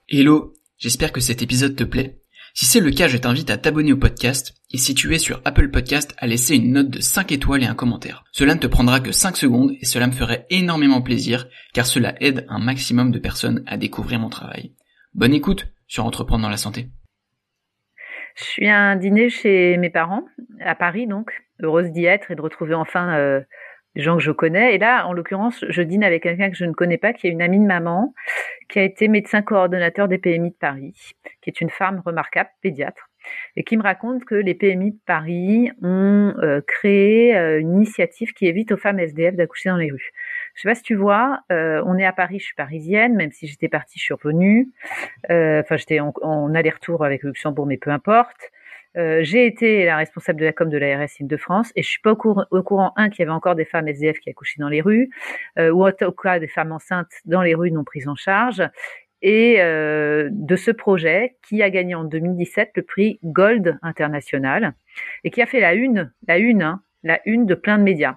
[0.08, 2.20] Hello, j'espère que cet épisode te plaît.
[2.58, 5.42] Si c'est le cas, je t'invite à t'abonner au podcast et si tu es sur
[5.44, 8.24] Apple Podcast, à laisser une note de 5 étoiles et un commentaire.
[8.32, 12.14] Cela ne te prendra que 5 secondes et cela me ferait énormément plaisir car cela
[12.22, 14.72] aide un maximum de personnes à découvrir mon travail.
[15.12, 16.86] Bonne écoute sur Entreprendre dans la santé.
[18.36, 20.24] Je suis à un dîner chez mes parents,
[20.64, 21.30] à Paris donc,
[21.62, 23.42] heureuse d'y être et de retrouver enfin euh,
[23.96, 24.74] des gens que je connais.
[24.74, 27.30] Et là, en l'occurrence, je dîne avec quelqu'un que je ne connais pas, qui est
[27.30, 28.14] une amie de maman,
[28.68, 33.08] qui a été médecin coordonnateur des PMI de Paris, qui est une femme remarquable, pédiatre,
[33.56, 38.34] et qui me raconte que les PMI de Paris ont euh, créé euh, une initiative
[38.34, 40.12] qui évite aux femmes SDF d'accoucher dans les rues.
[40.54, 43.32] Je sais pas si tu vois, euh, on est à Paris, je suis parisienne, même
[43.32, 44.68] si j'étais partie, je suis revenue.
[45.24, 48.50] Enfin, j'étais en, en aller-retour avec Luxembourg, mais peu importe.
[48.96, 52.12] Euh, j'ai été la responsable de la com de l'ARS Île-de-France et je suis pas
[52.12, 52.16] au,
[52.62, 55.10] courant, un, qu'il y avait encore des femmes SDF qui accouchaient dans les rues,
[55.58, 58.62] euh, ou au cas des femmes enceintes dans les rues non prises en charge,
[59.22, 64.74] et euh, de ce projet qui a gagné en 2017 le prix Gold international
[65.24, 68.16] et qui a fait la une, la une, hein, la une de plein de médias.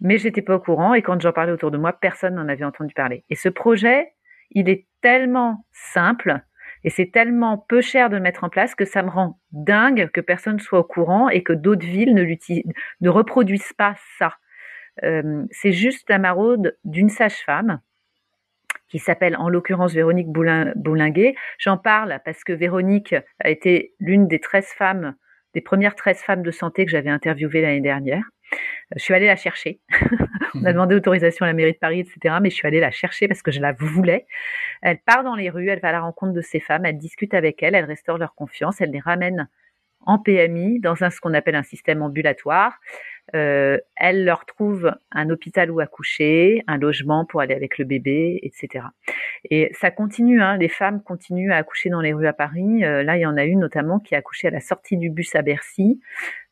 [0.00, 2.64] Mais j'étais pas au courant et quand j'en parlais autour de moi, personne n'en avait
[2.64, 3.24] entendu parler.
[3.30, 4.12] Et ce projet,
[4.50, 6.40] il est tellement simple
[6.86, 10.20] et c'est tellement peu cher de mettre en place que ça me rend dingue que
[10.20, 12.24] personne soit au courant et que d'autres villes ne,
[13.00, 14.34] ne reproduisent pas ça.
[15.02, 17.80] Euh, c'est juste la maraude d'une sage-femme
[18.88, 21.34] qui s'appelle en l'occurrence Véronique Boulinguet.
[21.58, 25.16] J'en parle parce que Véronique a été l'une des 13 femmes,
[25.54, 28.22] des premières 13 femmes de santé que j'avais interviewées l'année dernière.
[28.94, 29.80] Je suis allée la chercher.
[30.54, 32.36] On a demandé autorisation à la mairie de Paris, etc.
[32.40, 34.26] Mais je suis allée la chercher parce que je la voulais.
[34.82, 37.34] Elle part dans les rues, elle va à la rencontre de ces femmes, elle discute
[37.34, 39.48] avec elles, elle restaure leur confiance, elle les ramène
[40.00, 42.78] en PMI dans un, ce qu'on appelle un système ambulatoire.
[43.34, 48.38] Euh, elle leur trouve un hôpital où accoucher, un logement pour aller avec le bébé,
[48.42, 48.84] etc.
[49.50, 52.84] Et ça continue, hein, les femmes continuent à accoucher dans les rues à Paris.
[52.84, 55.10] Euh, là, il y en a une notamment qui a accouché à la sortie du
[55.10, 56.00] bus à Bercy.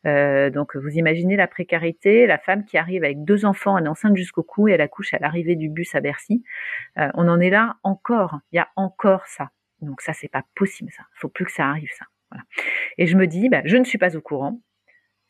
[0.05, 3.89] Euh, donc vous imaginez la précarité, la femme qui arrive avec deux enfants, elle est
[3.89, 6.43] enceinte jusqu'au cou et elle accouche à l'arrivée du bus à Bercy.
[6.97, 8.39] Euh, on en est là encore.
[8.51, 9.49] Il y a encore ça.
[9.81, 11.03] Donc ça c'est pas possible ça.
[11.13, 12.05] Faut plus que ça arrive ça.
[12.31, 12.43] Voilà.
[12.97, 14.59] Et je me dis, bah, je ne suis pas au courant.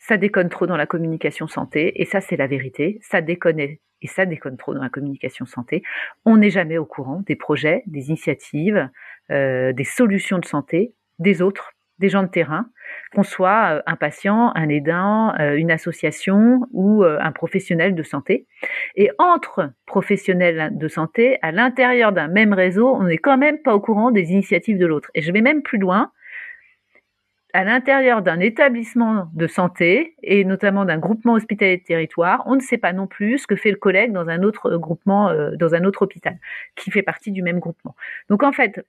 [0.08, 3.00] Ça déconne trop dans la communication santé et ça c'est la vérité.
[3.02, 5.82] Ça déconne et ça déconne trop dans la communication santé.
[6.26, 8.90] On n'est jamais au courant des projets, des initiatives,
[9.32, 12.68] euh, des solutions de santé des autres, des gens de terrain,
[13.14, 18.04] qu'on soit euh, un patient, un aidant, euh, une association ou euh, un professionnel de
[18.04, 18.48] santé.
[18.96, 23.74] Et entre professionnels de santé, à l'intérieur d'un même réseau, on n'est quand même pas
[23.74, 25.10] au courant des initiatives de l'autre.
[25.16, 26.12] Et je vais même plus loin.
[27.56, 32.60] À l'intérieur d'un établissement de santé et notamment d'un groupement hospitalier de territoire, on ne
[32.60, 35.86] sait pas non plus ce que fait le collègue dans un autre groupement, dans un
[35.86, 36.38] autre hôpital,
[36.76, 37.96] qui fait partie du même groupement.
[38.30, 38.86] Donc en fait,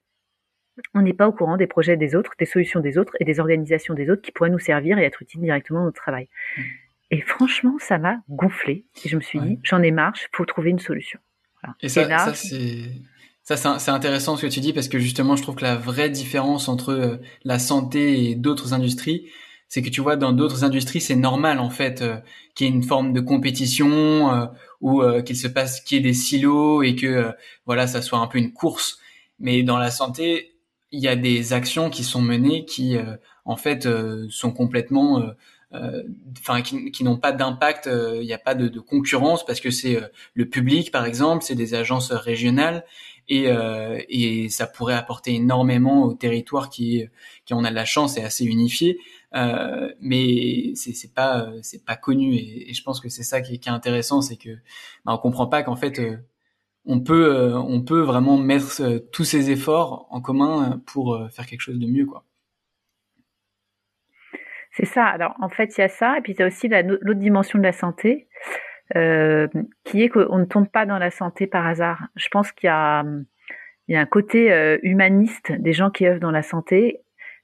[0.95, 3.39] on n'est pas au courant des projets des autres, des solutions des autres et des
[3.39, 6.29] organisations des autres qui pourraient nous servir et être utiles directement dans notre travail.
[6.57, 6.63] Mmh.
[7.13, 8.85] Et franchement, ça m'a gonflé.
[9.05, 11.21] Et je me suis dit, j'en ai marre, il faut trouver une solution.
[11.83, 12.91] Et ça, ça c'est
[13.55, 16.11] ça c'est intéressant ce que tu dis parce que justement, je trouve que la vraie
[16.11, 19.27] différence entre euh, la santé et d'autres industries,
[19.69, 22.17] c'est que tu vois, dans d'autres industries, c'est normal en fait euh,
[22.55, 24.47] qu'il y ait une forme de compétition euh,
[24.81, 27.33] ou qu'il se passe qu'il y ait des silos et que
[27.65, 28.99] voilà, ça soit un peu une course.
[29.39, 30.57] Mais dans la santé,
[30.93, 35.21] il y a des actions qui sont menées qui euh, en fait euh, sont complètement
[35.75, 36.03] euh,
[36.39, 40.01] enfin qui, n'ont pas d'impact il n'y a pas de, concurrence parce que c'est
[40.33, 42.85] le public par exemple c'est des agences régionales
[43.29, 43.49] et,
[44.09, 47.05] et ça pourrait apporter énormément au territoire qui
[47.45, 48.99] qui en a de la chance et assez unifié
[50.01, 53.71] mais c'est pas c'est pas connu et, je pense que c'est ça qui est, est
[53.71, 54.51] intéressant c'est que
[55.05, 56.01] bah, on comprend pas qu'en fait
[56.87, 61.19] on peut, euh, on peut vraiment mettre euh, tous ces efforts en commun euh, pour
[61.31, 62.25] faire quelque chose de mieux, quoi.
[64.71, 65.05] C'est ça.
[65.07, 67.59] Alors, en fait, il y a ça, et puis il y a aussi l'autre dimension
[67.59, 68.29] de la santé,
[68.93, 72.05] qui est qu'on ne tombe pas dans la santé par hasard.
[72.17, 73.05] Je pense qu'il y a,
[73.89, 77.01] il y a un côté humaniste des gens qui œuvrent dans la santé,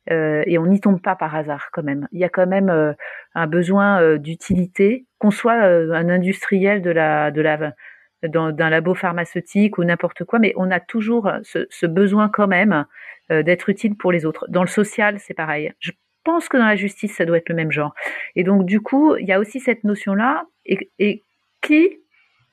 [0.09, 2.09] et on n'y tombe pas par hasard quand même.
[2.13, 2.95] Il y a quand même
[3.35, 7.75] un besoin d'utilité, qu'on soit un industriel de la, de la
[8.23, 12.87] d'un labo pharmaceutique ou n'importe quoi, mais on a toujours ce, ce besoin quand même
[13.31, 14.47] euh, d'être utile pour les autres.
[14.49, 15.73] Dans le social, c'est pareil.
[15.81, 15.93] Je
[16.25, 17.95] pense que dans la justice, ça doit être le même genre.
[18.37, 20.45] Et donc, du coup, il y a aussi cette notion-là.
[20.65, 21.25] Et, et
[21.63, 22.01] qui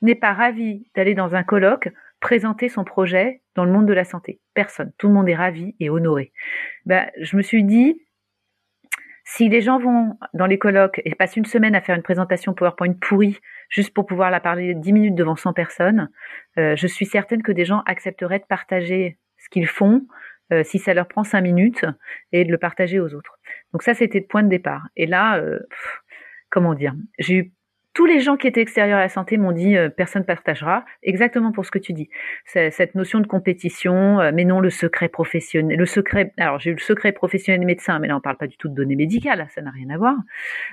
[0.02, 4.04] n'est pas ravi d'aller dans un colloque présenter son projet dans le monde de la
[4.04, 4.40] santé?
[4.54, 4.92] Personne.
[4.98, 6.32] Tout le monde est ravi et honoré.
[6.86, 8.00] Ben, je me suis dit,
[9.24, 12.54] si les gens vont dans les colloques et passent une semaine à faire une présentation
[12.54, 16.10] PowerPoint pourrie juste pour pouvoir la parler dix minutes devant 100 personnes,
[16.58, 20.06] euh, je suis certaine que des gens accepteraient de partager ce qu'ils font
[20.52, 21.84] euh, si ça leur prend cinq minutes
[22.32, 23.38] et de le partager aux autres.
[23.72, 24.88] Donc ça, c'était le point de départ.
[24.96, 25.60] Et là, euh,
[26.50, 27.52] comment dire, j'ai eu
[27.92, 31.50] tous les gens qui étaient extérieurs à la santé m'ont dit euh, personne partagera, exactement
[31.50, 32.08] pour ce que tu dis.
[32.44, 35.76] Cette notion de compétition, euh, mais non le secret professionnel.
[35.76, 38.56] Le secret, alors j'ai eu le secret professionnel médecin, mais là on parle pas du
[38.56, 40.16] tout de données médicales, ça n'a rien à voir.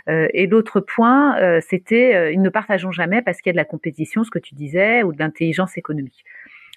[0.09, 3.57] Euh, et l'autre point, euh, c'était ils ne partageons jamais parce qu'il y a de
[3.57, 6.23] la compétition, ce que tu disais, ou de l'intelligence économique.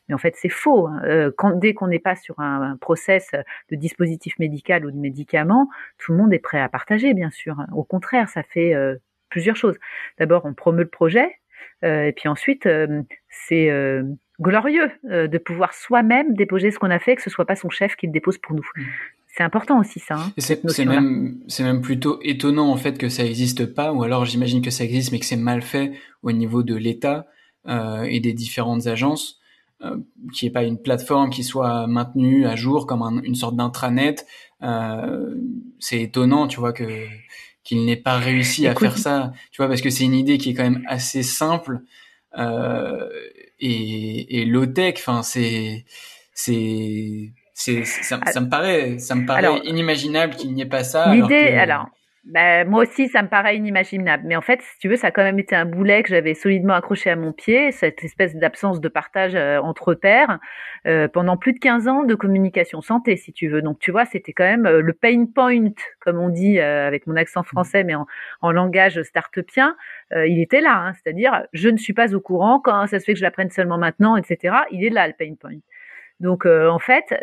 [0.08, 0.88] Mais en fait, c'est faux.
[0.88, 1.30] Hein.
[1.36, 3.30] Quand, dès qu'on n'est pas sur un, un, process
[3.70, 7.56] de dispositif médical ou de médicaments, tout le monde est prêt à partager, bien sûr.
[7.72, 8.74] Au contraire, ça fait
[9.30, 9.76] plusieurs choses.
[10.18, 11.40] D'abord, on promeut le projet,
[11.84, 14.02] euh, et puis ensuite, euh, c'est euh,
[14.40, 17.96] glorieux de pouvoir soi-même déposer ce qu'on a fait, que ce soit pas son chef
[17.96, 18.66] qui le dépose pour nous.
[18.76, 18.82] Mmh.
[19.28, 20.16] C'est important aussi ça.
[20.16, 24.60] Hein, c'est même, même plutôt étonnant en fait que ça n'existe pas, ou alors j'imagine
[24.60, 27.26] que ça existe mais que c'est mal fait au niveau de l'État
[27.68, 29.40] et des différentes agences,
[29.82, 29.98] euh,
[30.34, 34.26] qui est pas une plateforme qui soit maintenue à jour comme une sorte d'intranet.
[35.78, 37.06] c'est étonnant, tu vois que
[37.64, 40.50] qu'il n'ait pas réussi à faire ça, tu vois, parce que c'est une idée qui
[40.50, 41.80] est quand même assez simple
[42.38, 43.08] euh,
[43.58, 44.94] et, et low tech.
[44.98, 45.84] Enfin, c'est
[46.32, 51.14] c'est c'est ça, ça, me paraît ça me paraît inimaginable qu'il n'y ait pas ça.
[51.14, 51.86] L'idée, alors,
[52.24, 54.24] bah, moi aussi, ça me paraît inimaginable.
[54.26, 56.34] Mais en fait, si tu veux, ça a quand même été un boulet que j'avais
[56.34, 60.38] solidement accroché à mon pied, cette espèce d'absence de partage euh, entre pairs,
[60.86, 63.62] euh, pendant plus de 15 ans de communication santé, si tu veux.
[63.62, 67.06] Donc, tu vois, c'était quand même euh, le pain point, comme on dit euh, avec
[67.06, 68.06] mon accent français, mais en,
[68.42, 69.74] en langage start-upien,
[70.12, 70.76] il était là.
[70.76, 73.50] Hein, C'est-à-dire, je ne suis pas au courant, quand ça se fait que je l'apprenne
[73.50, 74.56] seulement maintenant, etc.
[74.72, 75.58] Il est là, le pain point.
[76.18, 77.14] Donc, en fait,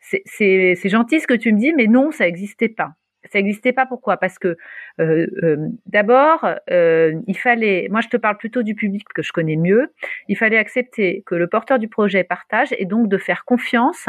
[0.00, 2.94] c'est gentil ce que tu me dis, mais non, ça n'existait pas
[3.32, 3.86] ça n'existait pas.
[3.86, 4.16] Pourquoi?
[4.16, 4.56] Parce que
[5.00, 5.56] euh, euh,
[5.86, 9.92] d'abord, euh, il fallait, moi je te parle plutôt du public que je connais mieux,
[10.28, 14.08] il fallait accepter que le porteur du projet partage et donc de faire confiance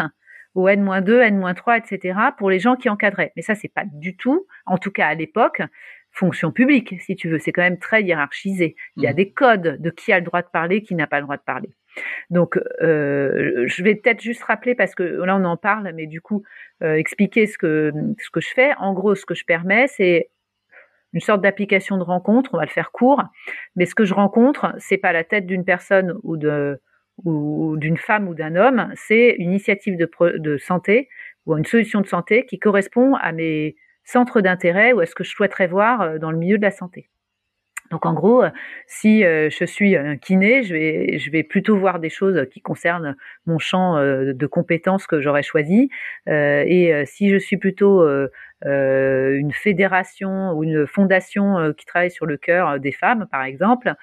[0.54, 2.18] au N-2, N-3, etc.
[2.38, 3.34] pour les gens qui encadraient.
[3.36, 5.62] Mais ça, c'est pas du tout, en tout cas à l'époque,
[6.12, 7.40] fonction publique, si tu veux.
[7.40, 8.76] C'est quand même très hiérarchisé.
[8.96, 9.16] Il y a mmh.
[9.16, 11.44] des codes de qui a le droit de parler, qui n'a pas le droit de
[11.44, 11.70] parler.
[12.30, 16.22] Donc, euh, je vais peut-être juste rappeler parce que là on en parle, mais du
[16.22, 16.44] coup
[16.84, 18.74] euh, expliquer ce que ce que je fais.
[18.80, 20.30] En gros, ce que je permets, c'est
[21.14, 22.52] une sorte d'application de rencontre.
[22.54, 23.24] On va le faire court,
[23.76, 26.80] mais ce que je rencontre, c'est pas la tête d'une personne ou de
[27.24, 31.08] ou d'une femme ou d'un homme, c'est une initiative de, santé
[31.46, 35.24] ou une solution de santé qui correspond à mes centres d'intérêt ou à ce que
[35.24, 37.10] je souhaiterais voir euh, dans le milieu de la santé.
[37.92, 38.50] Donc en gros, euh,
[38.88, 42.62] si euh, je suis un kiné, je vais, je vais plutôt voir des choses qui
[42.62, 45.90] concernent mon champ euh, de compétences que j'aurais choisi.
[46.28, 48.06] et si je suis plutôt
[48.64, 53.94] une fédération ou une fondation qui travaille sur le cœur des femmes, par exemple,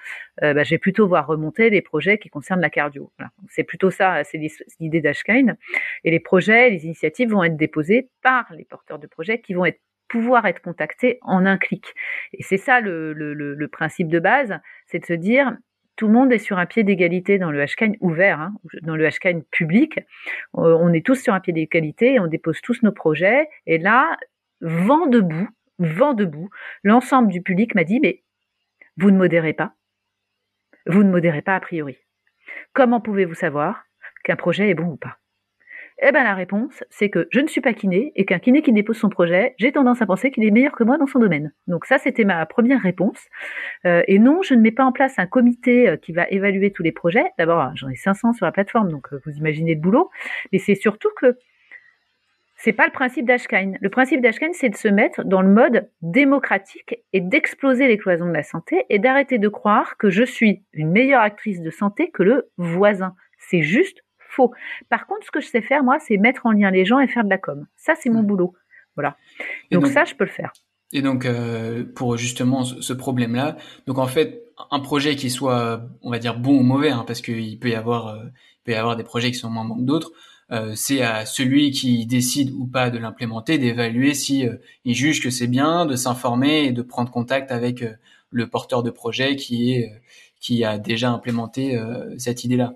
[0.41, 3.11] bah, je vais plutôt voir remonter les projets qui concernent la cardio.
[3.49, 4.39] C'est plutôt ça, c'est
[4.79, 5.57] l'idée d'Ashkine.
[6.03, 9.65] Et les projets, les initiatives vont être déposées par les porteurs de projets qui vont
[9.65, 9.79] être
[10.13, 11.95] pouvoir être contacté en un clic.
[12.33, 15.57] Et c'est ça le, principe de base, c'est de se dire
[15.95, 19.09] tout le monde est sur un pied d'égalité dans le HCAN ouvert, hein, dans le
[19.09, 19.97] HCAN public.
[20.55, 23.47] Euh, on est tous sur un pied d'égalité on dépose tous nos projets.
[23.65, 24.15] Et là,
[24.61, 25.49] vent debout,
[25.79, 26.51] vent debout,
[26.83, 28.21] l'ensemble du public m'a dit, mais
[28.97, 29.73] vous ne modérez pas.
[30.85, 31.97] Vous ne modérez pas a priori.
[32.73, 33.85] Comment pouvez-vous savoir
[34.23, 35.17] qu'un projet est bon ou pas?
[36.01, 38.73] Eh ben la réponse, c'est que je ne suis pas kiné et qu'un kiné qui
[38.73, 41.53] dépose son projet, j'ai tendance à penser qu'il est meilleur que moi dans son domaine.
[41.67, 43.19] Donc ça, c'était ma première réponse.
[43.85, 46.71] Euh, et non, je ne mets pas en place un comité euh, qui va évaluer
[46.71, 47.25] tous les projets.
[47.37, 50.09] D'abord, j'en ai 500 sur la plateforme, donc euh, vous imaginez le boulot.
[50.51, 51.37] Mais c'est surtout que
[52.55, 53.77] c'est pas le principe d'Ashkine.
[53.81, 58.27] Le principe d'Ashkine, c'est de se mettre dans le mode démocratique et d'exploser les cloisons
[58.27, 62.09] de la santé et d'arrêter de croire que je suis une meilleure actrice de santé
[62.11, 63.15] que le voisin.
[63.37, 64.03] C'est juste
[64.35, 64.51] faux.
[64.89, 67.07] Par contre, ce que je sais faire, moi, c'est mettre en lien les gens et
[67.07, 67.65] faire de la com.
[67.75, 68.53] Ça, c'est mon boulot.
[68.95, 69.17] Voilà.
[69.71, 70.51] Donc, ça, je peux le faire.
[70.93, 76.11] Et donc, euh, pour justement ce problème-là, donc en fait, un projet qui soit, on
[76.11, 78.25] va dire, bon ou mauvais, hein, parce qu'il peut y avoir, euh,
[78.63, 80.11] peut y avoir des projets qui sont moins bons que d'autres,
[80.51, 84.45] euh, c'est à celui qui décide ou pas de l'implémenter d'évaluer si
[84.85, 87.83] il juge que c'est bien, de s'informer et de prendre contact avec
[88.29, 89.91] le porteur de projet qui est
[90.39, 91.79] qui a déjà implémenté
[92.17, 92.75] cette idée-là.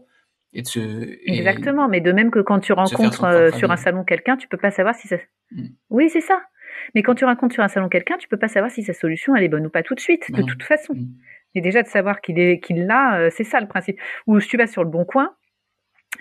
[1.26, 4.58] Exactement, mais de même que quand tu rencontres euh, sur un salon quelqu'un, tu peux
[4.58, 5.18] pas savoir si ça.
[5.52, 5.68] Mm.
[5.90, 6.42] Oui, c'est ça.
[6.96, 9.36] Mais quand tu rencontres sur un salon quelqu'un, tu peux pas savoir si sa solution
[9.36, 10.94] elle est bonne ou pas tout de suite, de toute façon.
[10.94, 11.08] Mm.
[11.56, 14.00] Et déjà de savoir qu'il est qu'il l'a, euh, c'est ça le principe.
[14.26, 15.34] Ou si tu vas sur le bon coin,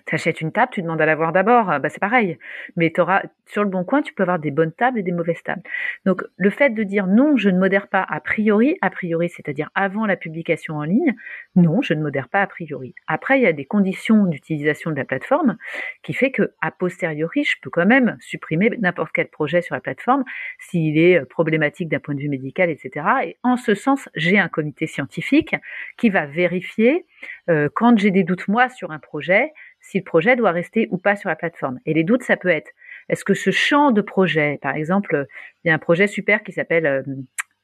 [0.06, 2.38] tu achètes une table, tu demandes à la voir d'abord, bah c'est pareil.
[2.76, 5.42] Mais auras, sur le bon coin, tu peux avoir des bonnes tables et des mauvaises
[5.42, 5.62] tables.
[6.04, 9.70] Donc le fait de dire non, je ne modère pas a priori, a priori, c'est-à-dire
[9.74, 11.14] avant la publication en ligne,
[11.54, 12.94] non, je ne modère pas a priori.
[13.06, 15.56] Après, il y a des conditions d'utilisation de la plateforme
[16.02, 19.80] qui fait que a posteriori, je peux quand même supprimer n'importe quel projet sur la
[19.80, 20.24] plateforme
[20.58, 23.06] s'il est euh, problématique d'un point de vue médical, etc.
[23.24, 25.54] Et en ce sens, j'ai un comité scientifique
[25.96, 27.06] qui va vérifier
[27.48, 29.52] euh, quand j'ai des doutes moi sur un projet
[29.86, 31.78] si le projet doit rester ou pas sur la plateforme.
[31.86, 32.70] Et les doutes, ça peut être,
[33.08, 35.26] est-ce que ce champ de projet, par exemple,
[35.64, 37.02] il y a un projet super qui s'appelle, euh,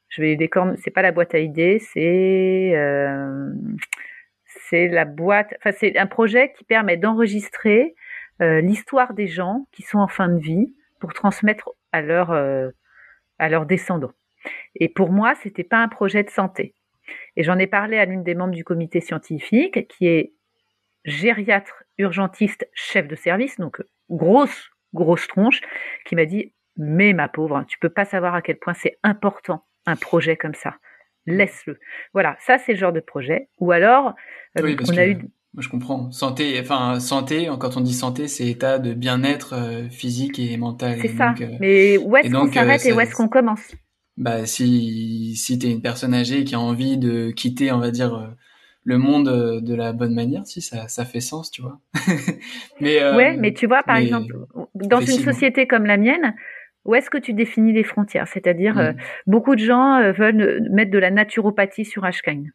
[0.08, 3.50] je vais les c'est pas la boîte à idées, c'est euh,
[4.68, 7.94] c'est la boîte, enfin c'est un projet qui permet d'enregistrer
[8.40, 11.98] euh, l'histoire des gens qui sont en fin de vie pour transmettre à
[13.38, 14.12] à leurs descendants.
[14.76, 16.74] Et pour moi, c'était pas un projet de santé.
[17.36, 20.32] Et j'en ai parlé à l'une des membres du comité scientifique, qui est
[21.04, 25.60] gériatre urgentiste chef de service, donc euh, grosse, grosse tronche,
[26.06, 29.64] qui m'a dit Mais ma pauvre, tu peux pas savoir à quel point c'est important
[29.86, 30.76] un projet comme ça.
[31.26, 31.78] Laisse-le.
[32.12, 33.48] Voilà, ça c'est le genre de projet.
[33.58, 34.14] Ou alors,
[34.58, 35.16] euh, on a eu.
[35.54, 36.10] Moi, je comprends.
[36.12, 37.50] Santé, enfin santé.
[37.60, 40.98] Quand on dit santé, c'est état de bien-être euh, physique et mental.
[41.02, 41.34] C'est ça.
[41.60, 43.72] Mais où est-ce qu'on s'arrête et où est-ce qu'on commence?
[44.16, 48.34] Bah, si si t'es une personne âgée qui a envie de quitter, on va dire
[48.84, 51.78] le monde euh, de la bonne manière, si ça, ça fait sens, tu vois.
[52.80, 54.34] mais euh, ouais, mais tu vois, par exemple,
[54.74, 56.34] dans une société comme la mienne,
[56.84, 58.26] où est-ce que tu définis les frontières?
[58.26, 58.96] C'est-à-dire, euh, mm.
[59.26, 62.52] beaucoup de gens veulent mettre de la naturopathie sur Ashkine.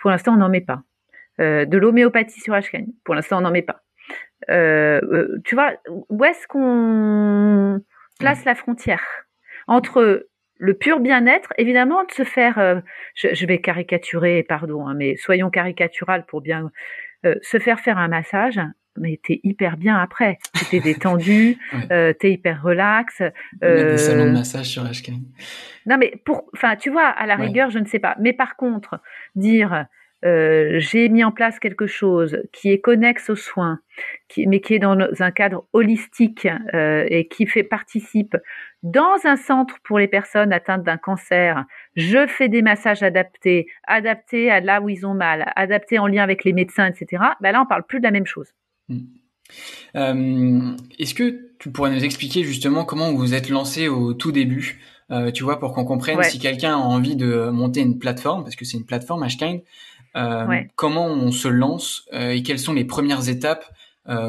[0.00, 0.82] Pour l'instant, on n'en met pas.
[1.38, 2.88] de l'homéopathie sur Ashkine.
[3.04, 3.82] Pour l'instant, on n'en met pas.
[4.48, 5.72] tu vois,
[6.08, 7.80] où est-ce qu'on
[8.18, 9.02] place la frontière
[9.66, 10.26] entre
[10.60, 12.80] le pur bien-être, évidemment, de se faire, euh,
[13.14, 16.70] je, vais caricaturer, pardon, hein, mais soyons caricatural pour bien
[17.24, 18.60] euh, se faire faire un massage.
[18.98, 20.38] Mais t'es hyper bien après.
[20.70, 21.56] T'es détendu,
[21.90, 23.22] euh, t'es hyper relax.
[23.62, 25.12] Euh, des salons de massage sur HK.
[25.86, 28.16] Non mais pour, enfin, tu vois, à la rigueur, je ne sais pas.
[28.20, 29.00] Mais par contre,
[29.36, 29.86] dire
[30.24, 33.80] euh, j'ai mis en place quelque chose qui est connexe aux soins,
[34.28, 38.36] qui, mais qui est dans un cadre holistique euh, et qui fait participe
[38.82, 41.64] dans un centre pour les personnes atteintes d'un cancer.
[41.96, 46.22] Je fais des massages adaptés, adaptés à là où ils ont mal, adaptés en lien
[46.22, 47.22] avec les médecins, etc.
[47.40, 48.48] Ben là, on parle plus de la même chose.
[48.88, 49.00] Hmm.
[49.96, 54.32] Euh, Est-ce que tu pourrais nous expliquer justement comment vous vous êtes lancé au tout
[54.32, 58.44] début euh, tu vois, pour qu'on comprenne si quelqu'un a envie de monter une plateforme,
[58.44, 59.62] parce que c'est une plateforme Hashkind,
[60.16, 63.64] euh, comment on se lance euh, et quelles sont les premières étapes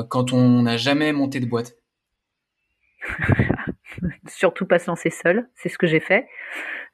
[0.10, 1.74] quand on n'a jamais monté de boîte?
[4.28, 6.28] Surtout pas se lancer seul, c'est ce que j'ai fait.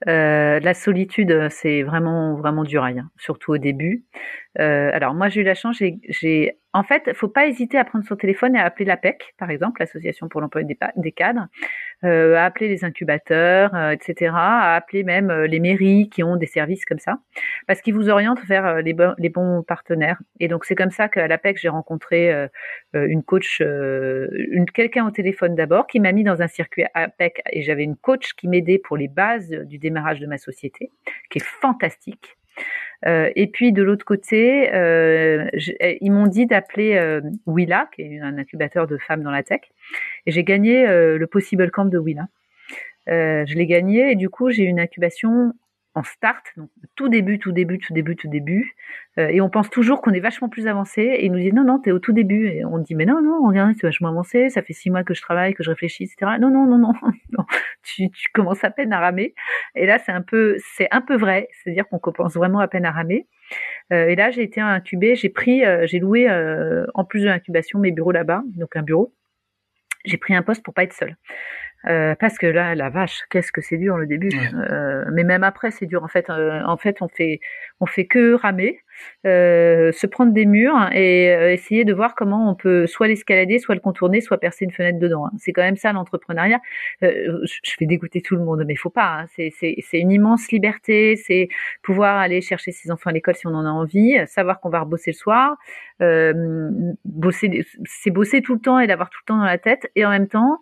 [0.07, 4.05] Euh, la solitude, c'est vraiment vraiment dur à rien, surtout au début.
[4.59, 8.05] Euh, alors moi j'ai eu la chance, j'ai en fait, faut pas hésiter à prendre
[8.05, 11.47] son téléphone et à appeler l'APEC, par exemple, l'Association pour l'emploi des, cadres,
[12.03, 16.45] à appeler les incubateurs, euh, etc., à appeler même euh, les mairies qui ont des
[16.45, 17.19] services comme ça,
[17.67, 20.19] parce qu'ils vous orientent vers les, les bons partenaires.
[20.39, 22.47] Et donc c'est comme ça qu'à l'APEC j'ai rencontré
[22.93, 23.61] une coach,
[24.73, 28.33] quelqu'un au téléphone d'abord qui m'a mis dans un circuit APEC et j'avais une coach
[28.33, 30.91] qui m'aidait pour les bases du démarrage de ma société,
[31.29, 32.36] qui est fantastique.
[33.05, 35.47] Euh, et puis de l'autre côté, euh,
[35.79, 39.43] eh, ils m'ont dit d'appeler euh, Willa, qui est un incubateur de femmes dans la
[39.43, 39.61] tech,
[40.25, 42.27] et j'ai gagné le Possible Camp de Willa.
[43.07, 45.53] je l'ai gagné et du coup j'ai une incubation
[45.97, 46.53] en start,
[46.95, 48.75] tout début, tout début, tout début, tout début.
[49.17, 51.01] Euh, et on pense toujours qu'on est vachement plus avancé.
[51.01, 52.47] Et ils nous disent non, non, t'es au tout début.
[52.49, 54.49] Et on dit mais non, non, regarde, c'est vachement avancé.
[54.51, 56.37] Ça fait six mois que je travaille, que je réfléchis, etc.
[56.39, 56.93] Non, non, non, non,
[57.83, 59.33] tu commences à peine à ramer.
[59.75, 61.47] Et là, c'est un peu, c'est un peu vrai.
[61.51, 63.27] C'est-à-dire qu'on commence vraiment à peine à ramer.
[63.91, 65.15] Euh, et là, j'ai été incubée.
[65.15, 66.29] J'ai pris, euh, j'ai loué
[66.93, 69.13] en plus de l'incubation mes bureaux là-bas, donc un bureau.
[70.05, 71.17] J'ai pris un poste pour pas être seule.
[71.85, 74.29] Euh, parce que là, la vache, qu'est-ce que c'est dur le début.
[74.69, 76.03] Euh, mais même après, c'est dur.
[76.03, 77.39] En fait, euh, en fait, on fait,
[77.79, 78.79] on fait que ramer,
[79.23, 83.81] se prendre des murs et essayer de voir comment on peut soit l'escalader, soit le
[83.81, 85.27] contourner, soit percer une fenêtre dedans.
[85.27, 85.31] Hein.
[85.37, 86.59] C'est quand même ça l'entrepreneuriat.
[87.01, 89.21] je vais dégoûter tout le monde, mais il faut pas.
[89.21, 89.25] Hein.
[89.51, 91.15] C'est une immense liberté.
[91.15, 91.47] C'est
[91.83, 94.79] pouvoir aller chercher ses enfants à l'école si on en a envie, savoir qu'on va
[94.79, 95.57] rebosser le soir,
[97.05, 100.05] bosser, c'est bosser tout le temps et d'avoir tout le temps dans la tête, et
[100.05, 100.59] en même temps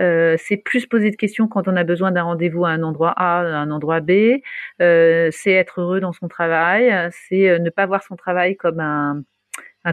[0.00, 3.12] euh, c'est plus poser de questions quand on a besoin d'un rendez-vous à un endroit
[3.16, 4.40] A, à un endroit B.
[4.80, 7.10] Euh, c'est être heureux dans son travail.
[7.28, 9.22] C'est euh, ne pas voir son travail comme un,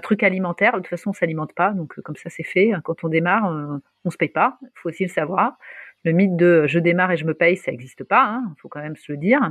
[0.01, 0.74] truc alimentaire.
[0.74, 2.72] De toute façon, on s'alimente pas, donc comme ça c'est fait.
[2.84, 4.58] Quand on démarre, on se paye pas.
[4.62, 5.58] Il faut aussi le savoir.
[6.06, 8.39] Le mythe de je démarre et je me paye, ça n'existe pas.
[8.41, 9.41] Il hein, faut quand même se le dire.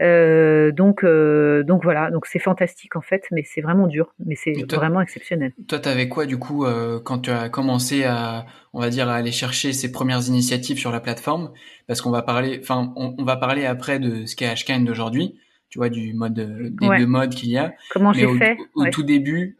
[0.00, 4.36] Euh, donc, euh, donc voilà, donc c'est fantastique en fait, mais c'est vraiment dur, mais
[4.36, 5.52] c'est vraiment exceptionnel.
[5.66, 9.14] Toi, t'avais quoi du coup euh, quand tu as commencé à, on va dire, à
[9.14, 11.52] aller chercher ces premières initiatives sur la plateforme?
[11.86, 15.78] Parce qu'on va parler, enfin, on, va parler après de ce qu'est HKN d'aujourd'hui, tu
[15.78, 17.72] vois, du mode, des deux modes qu'il y a.
[17.90, 18.56] Comment j'ai fait?
[18.74, 19.56] Au tout début,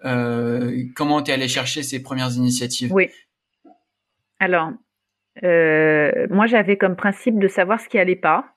[0.95, 2.93] comment tu es allé chercher ces premières initiatives?
[2.93, 3.09] Oui.
[4.41, 4.71] Alors,
[5.43, 8.55] moi, j'avais comme principe de savoir ce qui allait pas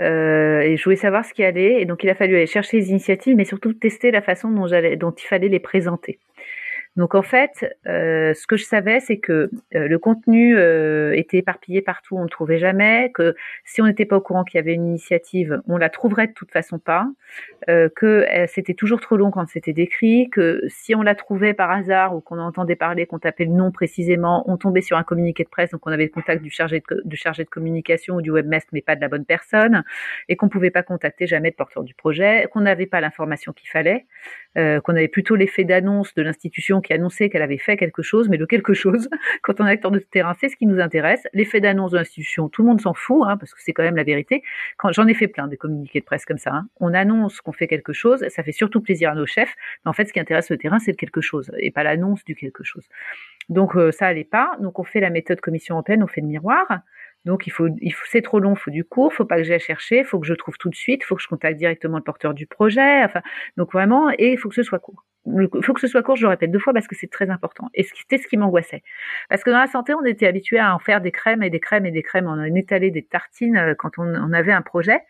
[0.00, 1.80] euh, et je voulais savoir ce qui allait.
[1.80, 4.66] Et donc, il a fallu aller chercher les initiatives, mais surtout tester la façon dont
[4.66, 6.18] il fallait les présenter.
[7.00, 11.38] Donc en fait, euh, ce que je savais, c'est que euh, le contenu euh, était
[11.38, 13.34] éparpillé partout, on ne trouvait jamais, que
[13.64, 16.34] si on n'était pas au courant qu'il y avait une initiative, on la trouverait de
[16.34, 17.08] toute façon pas,
[17.94, 22.16] que c'était toujours trop long quand c'était décrit, que si on la trouvait par hasard
[22.16, 25.48] ou qu'on entendait parler, qu'on tapait le nom précisément, on tombait sur un communiqué de
[25.48, 28.70] presse, donc on avait le contact du chargé de, chargé de communication ou du webmaster,
[28.72, 29.84] mais pas de la bonne personne,
[30.28, 33.70] et qu'on pouvait pas contacter jamais le porteur du projet, qu'on n'avait pas l'information qu'il
[33.70, 34.04] fallait,
[34.56, 38.36] qu'on avait plutôt l'effet d'annonce de l'institution qui annonçait qu'elle avait fait quelque chose, mais
[38.36, 39.08] le quelque chose,
[39.42, 41.22] quand on est acteur de terrain, c'est ce qui nous intéresse.
[41.32, 43.96] L'effet d'annonce de l'institution, tout le monde s'en fout, hein, parce que c'est quand même
[43.96, 44.42] la vérité.
[44.76, 46.68] Quand j'en ai fait plein des communiqués de presse comme ça, hein.
[46.80, 49.92] on annonce qu'on fait quelque chose, ça fait surtout plaisir à nos chefs, mais en
[49.92, 52.64] fait, ce qui intéresse le terrain, c'est le quelque chose, et pas l'annonce du quelque
[52.64, 52.88] chose.
[53.48, 54.56] Donc euh, ça allait pas.
[54.60, 56.66] Donc on fait la méthode commission européenne, on fait le miroir.
[57.24, 59.60] Donc il faut, il faut c'est trop long, faut du court, faut pas que j'aille
[59.60, 62.34] chercher, faut que je trouve tout de suite, faut que je contacte directement le porteur
[62.34, 63.04] du projet.
[63.04, 63.20] Enfin,
[63.56, 65.04] donc vraiment, et il faut que ce soit court.
[65.26, 67.28] Il faut que ce soit court, je le répète deux fois parce que c'est très
[67.28, 67.68] important.
[67.74, 68.82] Et c'était ce qui m'angoissait.
[69.28, 71.60] Parce que dans la santé, on était habitué à en faire des crèmes et des
[71.60, 72.26] crèmes et des crèmes.
[72.26, 75.00] On en étalait des tartines euh, quand on, on avait un projet.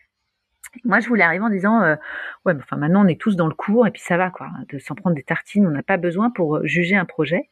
[0.84, 1.96] Moi, je voulais arriver en disant, euh,
[2.44, 4.48] ouais, mais enfin, maintenant, on est tous dans le cours et puis ça va, quoi.
[4.68, 7.48] De s'en prendre des tartines, on n'a pas besoin pour euh, juger un projet.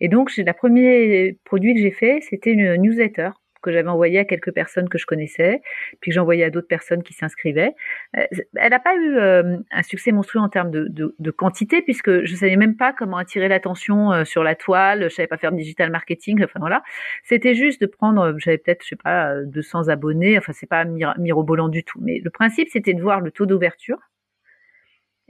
[0.00, 3.30] Et donc, la premier produit que j'ai fait, c'était une newsletter
[3.60, 5.62] que j'avais envoyé à quelques personnes que je connaissais,
[6.00, 7.74] puis que j'envoyais à d'autres personnes qui s'inscrivaient.
[8.16, 8.24] Euh,
[8.56, 12.56] elle n'a pas eu euh, un succès monstrueux en termes de, quantité, puisque je savais
[12.56, 15.90] même pas comment attirer l'attention euh, sur la toile, je savais pas faire de digital
[15.90, 16.82] marketing, enfin voilà.
[17.22, 21.68] C'était juste de prendre, j'avais peut-être, je sais pas, 200 abonnés, enfin c'est pas mirobolant
[21.68, 23.98] du tout, mais le principe c'était de voir le taux d'ouverture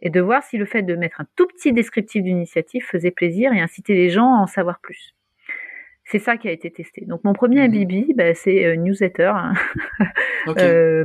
[0.00, 3.52] et de voir si le fait de mettre un tout petit descriptif d'initiative faisait plaisir
[3.52, 5.14] et inciter les gens à en savoir plus.
[6.10, 7.04] C'est ça qui a été testé.
[7.06, 8.14] Donc mon premier MBB, mhm.
[8.16, 9.32] bah, c'est euh, newsletter.
[9.32, 9.52] Hein.
[10.58, 11.04] euh,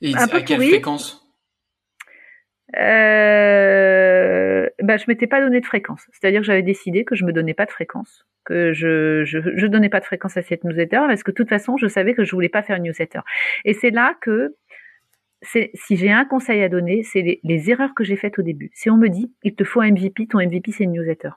[0.00, 1.20] et un à quelle fréquence?
[2.76, 6.08] Euh, bah, je m'étais pas donné de fréquence.
[6.10, 9.66] C'est-à-dire que j'avais décidé que je me donnais pas de fréquence, que je, je, je
[9.66, 12.24] donnais pas de fréquence à cette newsletter parce que de toute façon, je savais que
[12.24, 13.20] je voulais pas faire une newsletter.
[13.64, 14.56] Et c'est là que
[15.42, 18.70] si j'ai un conseil à donner, c'est les, les, erreurs que j'ai faites au début.
[18.74, 21.30] Si on me dit il te faut un MVP, ton MVP c'est une newsletter.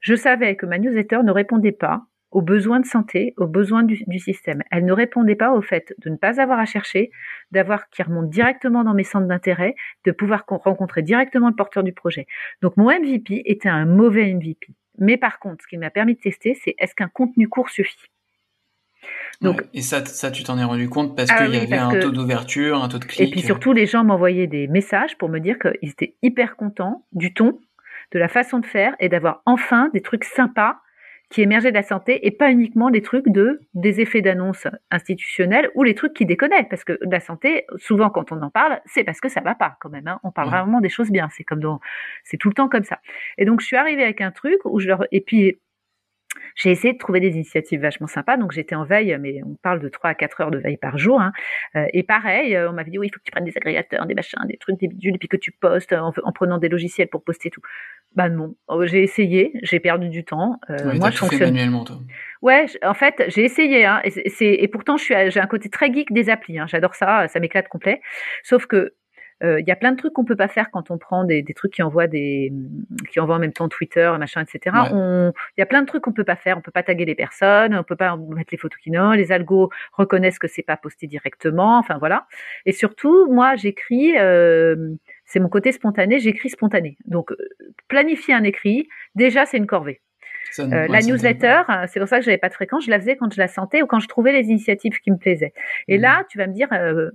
[0.00, 2.02] Je savais que ma newsletter ne répondait pas
[2.32, 4.62] aux besoins de santé, aux besoins du, système.
[4.70, 7.10] Elle ne répondait pas au fait de ne pas avoir à chercher,
[7.50, 11.92] d'avoir qui remonte directement dans mes centres d'intérêt, de pouvoir rencontrer directement le porteur du
[11.92, 12.26] projet.
[12.62, 14.68] Donc mon MVP était un mauvais MVP.
[14.98, 18.08] Mais par contre, ce qui m'a permis de tester, c'est est-ce qu'un contenu court suffit?
[19.40, 21.98] Donc, et ça, ça, tu t'en es rendu compte parce ah qu'il y avait un
[21.98, 23.28] taux d'ouverture, un taux de clic.
[23.28, 27.04] Et puis surtout, les gens m'envoyaient des messages pour me dire qu'ils étaient hyper contents
[27.10, 27.58] du ton,
[28.12, 30.78] de la façon de faire et d'avoir enfin des trucs sympas
[31.30, 35.70] qui émergeaient de la santé et pas uniquement des trucs de des effets d'annonce institutionnels
[35.74, 36.64] ou les trucs qui déconnaient.
[36.68, 39.76] Parce que la santé souvent quand on en parle c'est parce que ça va pas
[39.80, 40.20] quand même hein.
[40.24, 41.28] on parle vraiment des choses bien.
[41.32, 41.80] C'est comme dans
[42.22, 43.00] c'est tout le temps comme ça.
[43.38, 45.58] Et donc je suis arrivée avec un truc où je leur et puis
[46.56, 48.36] j'ai essayé de trouver des initiatives vachement sympas.
[48.36, 50.98] Donc j'étais en veille, mais on parle de 3 à 4 heures de veille par
[50.98, 51.20] jour.
[51.20, 51.32] Hein.
[51.76, 54.06] Euh, et pareil, euh, on m'avait dit oui, il faut que tu prennes des agrégateurs,
[54.06, 57.08] des machins, des trucs, des bidules, et puis que tu postes en, prenant des logiciels
[57.08, 57.62] pour poster tout.
[58.14, 60.60] Bah non, oh, j'ai essayé, j'ai perdu du temps.
[60.68, 61.96] Euh, moi, je fonctionne manuellement, toi.
[62.42, 65.92] Ouais, en fait, j'ai essayé, hein, et, et pourtant, je suis, j'ai un côté très
[65.92, 66.58] geek des applis.
[66.58, 68.02] Hein, J'adore ça, ça m'éclate complet.
[68.42, 68.94] Sauf que
[69.42, 71.54] il y a plein de trucs qu'on peut pas faire quand on prend des, des,
[71.54, 72.52] trucs qui envoient des,
[73.10, 74.76] qui envoient en même temps Twitter, machin, etc.
[74.90, 76.58] Il y a plein de trucs qu'on peut pas faire.
[76.58, 79.12] On peut pas taguer les personnes, on peut pas mettre les photos qui n'ont.
[79.12, 81.78] Les algos reconnaissent que c'est pas posté directement.
[81.78, 82.26] Enfin voilà.
[82.66, 84.16] Et surtout, moi, j'écris.
[84.18, 86.18] Euh, c'est mon côté spontané.
[86.18, 86.96] J'écris spontané.
[87.06, 87.36] Donc, euh,
[87.88, 90.00] planifier un écrit, déjà, c'est une corvée.
[90.58, 92.84] Euh, la newsletter, c'est pour ça que j'avais pas de fréquence.
[92.84, 95.16] Je la faisais quand je la sentais ou quand je trouvais les initiatives qui me
[95.16, 95.52] plaisaient.
[95.88, 96.24] Et là, mmh.
[96.30, 97.10] tu vas me dire euh,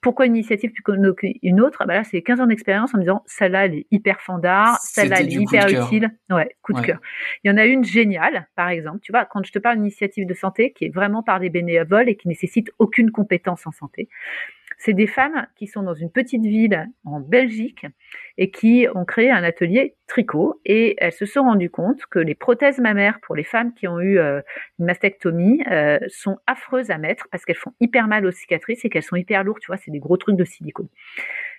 [0.00, 1.84] pourquoi une initiative plus qu'une autre?
[1.86, 5.20] Bah Là, c'est 15 ans d'expérience en me disant celle-là, elle est hyper fandard, celle-là,
[5.20, 6.10] elle est hyper utile.
[6.30, 6.98] Ouais, coup de cœur.
[7.44, 8.98] Il y en a une géniale, par exemple.
[9.02, 11.50] Tu vois, quand je te parle d'une initiative de santé qui est vraiment par des
[11.50, 14.08] bénévoles et qui nécessite aucune compétence en santé,
[14.78, 17.84] c'est des femmes qui sont dans une petite ville en Belgique
[18.36, 22.36] et qui ont créé un atelier tricot et elles se sont rendues compte que les
[22.36, 24.40] prothèses mammaires pour les femmes qui ont eu euh,
[24.78, 28.88] une mastectomie euh, sont affreuses à mettre parce qu'elles font hyper mal aux cicatrices et
[28.88, 30.88] qu'elles sont hyper lourdes, tu vois, c'est des gros trucs de silicone.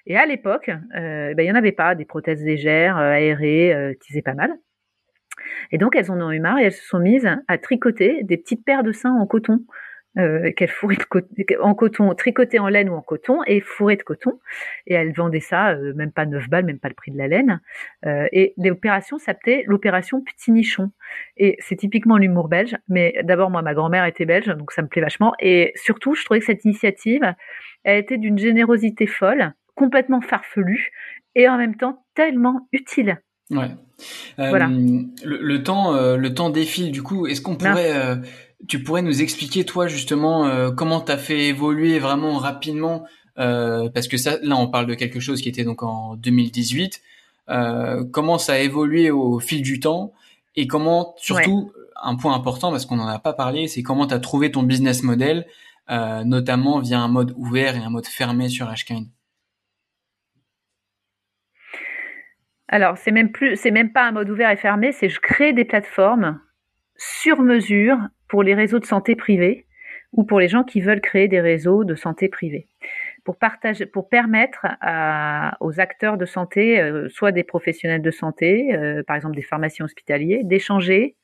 [0.07, 4.13] Et à l'époque, euh, ben, il n'y en avait pas des prothèses légères, aérées, qui
[4.13, 4.53] faisaient pas mal.
[5.72, 8.38] Et donc elles en ont eu marre et elles se sont mises à tricoter des
[8.38, 9.65] petites paires de seins en coton
[10.20, 10.97] euh, qu'elle fourrait
[11.61, 14.39] en coton, tricoté en laine ou en coton et fourré de coton.
[14.86, 17.28] Et elle vendait ça, euh, même pas 9 balles, même pas le prix de la
[17.28, 17.61] laine.
[18.05, 20.91] Euh, et l'opération s'appelait l'opération Petit Nichon.
[21.38, 22.76] Et c'est typiquement l'humour belge.
[22.89, 25.34] Mais d'abord, moi, ma grand-mère était belge, donc ça me plaît vachement.
[25.39, 27.34] Et surtout, je trouvais que cette initiative,
[27.84, 30.91] elle était d'une générosité folle, complètement farfelue
[31.36, 33.22] et en même temps tellement utile.
[33.51, 33.70] Ouais.
[34.38, 34.70] voilà.
[35.24, 36.91] Le, temps, le temps défile.
[36.91, 38.20] Du coup, est-ce qu'on pourrait
[38.68, 43.05] tu pourrais nous expliquer toi justement euh, comment tu as fait évoluer vraiment rapidement
[43.38, 47.01] euh, parce que ça là on parle de quelque chose qui était donc en 2018
[47.49, 50.14] euh, comment ça a évolué au fil du temps
[50.55, 54.14] et comment surtout un point important parce qu'on n'en a pas parlé c'est comment tu
[54.14, 55.45] as trouvé ton business model
[56.24, 59.07] notamment via un mode ouvert et un mode fermé sur Hashkind.
[62.68, 65.51] Alors c'est même plus c'est même pas un mode ouvert et fermé c'est je crée
[65.51, 66.39] des plateformes
[66.95, 67.97] sur mesure
[68.30, 69.65] pour les réseaux de santé privés
[70.13, 72.67] ou pour les gens qui veulent créer des réseaux de santé privés.
[73.23, 74.65] Pour, partager, pour permettre
[75.59, 79.86] aux acteurs de santé, euh, soit des professionnels de santé, euh, par exemple des pharmaciens
[79.86, 81.15] hospitaliers, d'échanger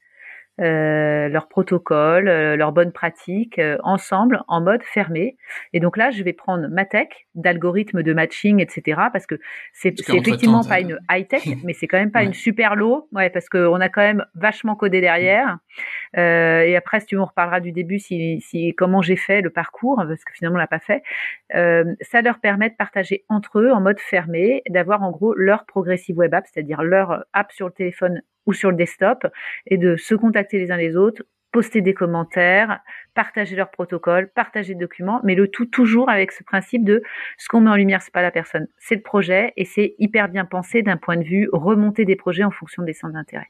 [0.61, 5.35] euh, leurs protocoles, euh, leurs bonnes pratiques euh, ensemble en mode fermé.
[5.73, 9.01] Et donc là, je vais prendre ma tech d'algorithme de matching, etc.
[9.11, 9.35] Parce que
[9.73, 13.29] c'est effectivement pas une high tech, mais c'est quand même pas une super low, ouais,
[13.29, 15.57] parce qu'on a quand même vachement codé derrière.
[16.17, 19.49] Euh, et après, si tu me reparleras du début, si, si comment j'ai fait le
[19.49, 21.03] parcours, parce que finalement on l'a pas fait,
[21.53, 25.65] euh, ça leur permet de partager entre eux en mode fermé, d'avoir en gros leur
[25.65, 29.27] progressive web app, c'est-à-dire leur app sur le téléphone ou sur le desktop
[29.67, 32.81] et de se contacter les uns les autres, poster des commentaires,
[33.13, 37.01] partager leurs protocoles, partager des documents, mais le tout toujours avec ce principe de
[37.37, 40.27] ce qu'on met en lumière, c'est pas la personne, c'est le projet et c'est hyper
[40.27, 43.49] bien pensé d'un point de vue remonter des projets en fonction des centres d'intérêt.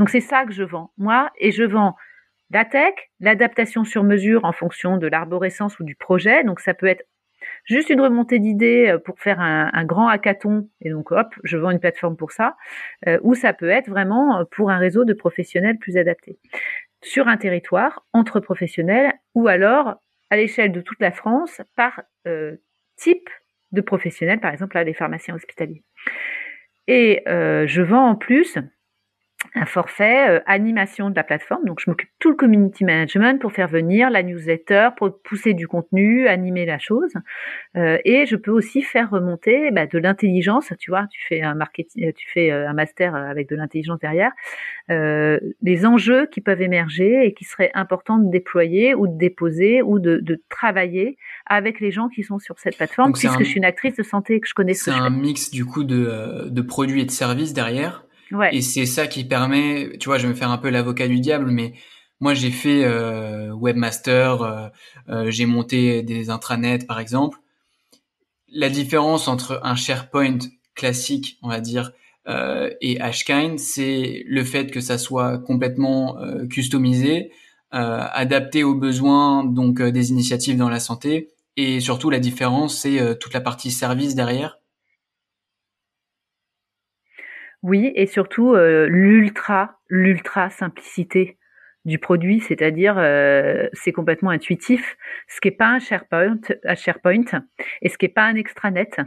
[0.00, 1.94] Donc c'est ça que je vends, moi, et je vends
[2.50, 6.44] la tech, l'adaptation sur mesure en fonction de l'arborescence ou du projet.
[6.44, 7.04] Donc ça peut être
[7.64, 11.80] juste une remontée d'idées pour faire un, grand hackathon et donc hop, je vends une
[11.80, 12.56] plateforme pour ça,
[13.22, 16.38] ou ça peut être vraiment pour un réseau de professionnels plus adapté
[17.02, 19.94] sur un territoire entre professionnels ou alors
[20.30, 22.02] à l'échelle de toute la France par
[22.96, 23.28] type
[23.74, 25.82] de professionnels, par exemple là, les pharmaciens hospitaliers.
[26.86, 28.58] Et euh, je vends en plus
[29.54, 31.64] un forfait euh, animation de la plateforme.
[31.64, 35.68] Donc, je m'occupe tout le community management pour faire venir la newsletter, pour pousser du
[35.68, 37.12] contenu, animer la chose.
[37.76, 40.72] Euh, et je peux aussi faire remonter bah, de l'intelligence.
[40.78, 44.32] Tu vois, tu fais un marketing, tu fais un master avec de l'intelligence derrière.
[44.88, 49.98] les enjeux qui peuvent émerger et qui seraient importants de déployer ou de déposer ou
[49.98, 51.16] de, de travailler
[51.46, 54.40] avec les gens qui sont sur cette plateforme, puisque je suis une actrice de santé
[54.40, 54.74] que je connais.
[54.74, 58.04] C'est un mix du coup de, de produits et de services derrière.
[58.52, 61.20] Et c'est ça qui permet, tu vois, je vais me faire un peu l'avocat du
[61.20, 61.74] diable, mais
[62.20, 64.68] moi j'ai fait euh, webmaster, euh,
[65.08, 67.38] euh, j'ai monté des intranets par exemple.
[68.48, 70.38] La différence entre un SharePoint
[70.74, 71.92] classique, on va dire,
[72.28, 77.32] euh, et Hashkind, c'est le fait que ça soit complètement euh, customisé,
[77.70, 83.34] adapté aux besoins donc des initiatives dans la santé, et surtout la différence, c'est toute
[83.34, 84.60] la partie service derrière
[87.64, 91.38] oui, et surtout euh, l'ultra, l'ultra simplicité
[91.86, 94.98] du produit, c'est-à-dire euh, c'est complètement intuitif,
[95.28, 97.24] ce qui n'est pas un SharePoint, un SharePoint
[97.80, 99.00] et ce qui n'est pas un extranet.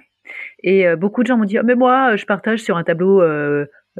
[0.63, 3.21] Et euh, beaucoup de gens m'ont dit, mais moi, je partage sur un tableau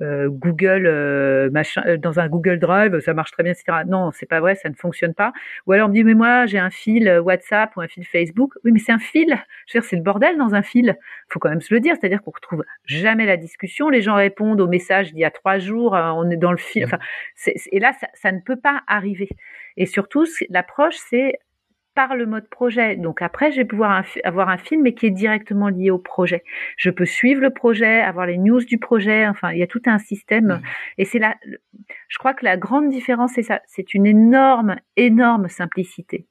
[0.02, 3.80] euh, Google euh, machin euh, dans un Google Drive, ça marche très bien, etc.
[3.88, 5.34] Non, c'est pas vrai, ça ne fonctionne pas.
[5.66, 8.54] Ou alors on me dit mais moi j'ai un fil WhatsApp ou un fil Facebook.
[8.64, 9.38] Oui, mais c'est un fil.
[9.68, 10.98] C'est le bordel dans un fil.
[11.30, 13.90] Faut quand même se le dire, c'est-à-dire qu'on retrouve jamais la discussion.
[13.90, 15.94] Les gens répondent aux messages d'il y a trois jours.
[15.94, 16.86] On est dans le fil.
[16.86, 17.00] Enfin,
[17.72, 19.30] et là, ça, ça ne peut pas arriver.
[19.78, 21.40] Et surtout, l'approche, c'est
[21.98, 22.96] par le mode projet.
[22.96, 26.44] Donc après, je vais pouvoir avoir un film, mais qui est directement lié au projet.
[26.78, 29.28] Je peux suivre le projet, avoir les news du projet.
[29.28, 30.62] Enfin, il y a tout un système.
[31.00, 31.38] Et c'est là,
[32.08, 33.62] je crois que la grande différence, c'est ça.
[33.66, 36.28] C'est une énorme, énorme simplicité.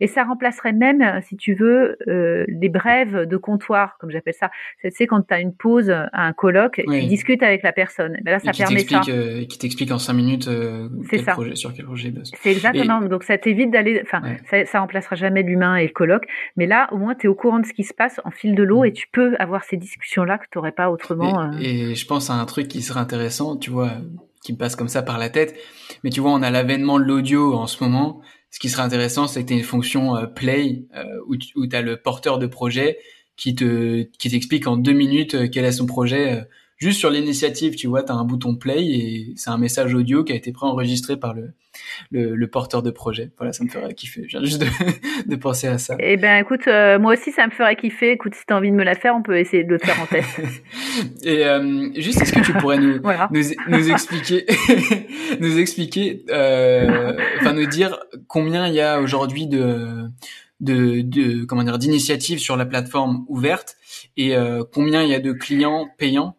[0.00, 4.34] Et ça remplacerait même, euh, si tu veux, euh, les brèves de comptoir, comme j'appelle
[4.34, 4.50] ça.
[4.82, 8.18] Tu sais, quand tu as une pause à un colloque, tu discutes avec la personne.
[8.22, 9.02] Ben là, ça permet ça.
[9.08, 11.32] Euh, qui t'explique en cinq minutes euh, quel ça.
[11.32, 13.00] Projet, sur quel projet C'est exactement.
[13.00, 14.00] Donc ça t'évite d'aller.
[14.02, 16.26] Enfin, ça, ça remplacera jamais l'humain et le colloque.
[16.56, 18.54] Mais là, au moins, tu es au courant de ce qui se passe en fil
[18.54, 18.86] de l'eau mm.
[18.86, 21.52] et tu peux avoir ces discussions-là que tu n'aurais pas autrement.
[21.60, 23.92] Et, et je pense à un truc qui serait intéressant, tu vois,
[24.42, 25.54] qui me passe comme ça par la tête.
[26.04, 28.20] Mais tu vois, on a l'avènement de l'audio en ce moment
[28.50, 31.82] ce qui serait intéressant, c'est que tu une fonction euh, play euh, où tu as
[31.82, 32.98] le porteur de projet
[33.36, 36.44] qui te qui t'explique en deux minutes euh, quel est son projet
[36.78, 40.24] juste sur l'initiative, tu vois, tu as un bouton play et c'est un message audio
[40.24, 41.52] qui a été préenregistré par le,
[42.10, 43.30] le, le, porteur de projet.
[43.36, 44.24] Voilà, ça me ferait kiffer.
[44.26, 44.66] Je viens juste de,
[45.30, 45.96] de penser à ça.
[45.98, 48.12] Eh ben, écoute, euh, moi aussi, ça me ferait kiffer.
[48.12, 50.00] Écoute, si tu as envie de me la faire, on peut essayer de le faire
[50.00, 50.40] en test.
[51.22, 53.00] et euh, juste, est-ce que tu pourrais nous,
[53.30, 54.46] nous, nous, expliquer,
[55.40, 57.98] nous expliquer, euh, enfin, nous dire
[58.28, 60.08] combien il y a aujourd'hui de
[60.60, 63.76] de, de comment dire d'initiatives sur la plateforme ouverte
[64.16, 66.36] et euh, combien il y a de clients payants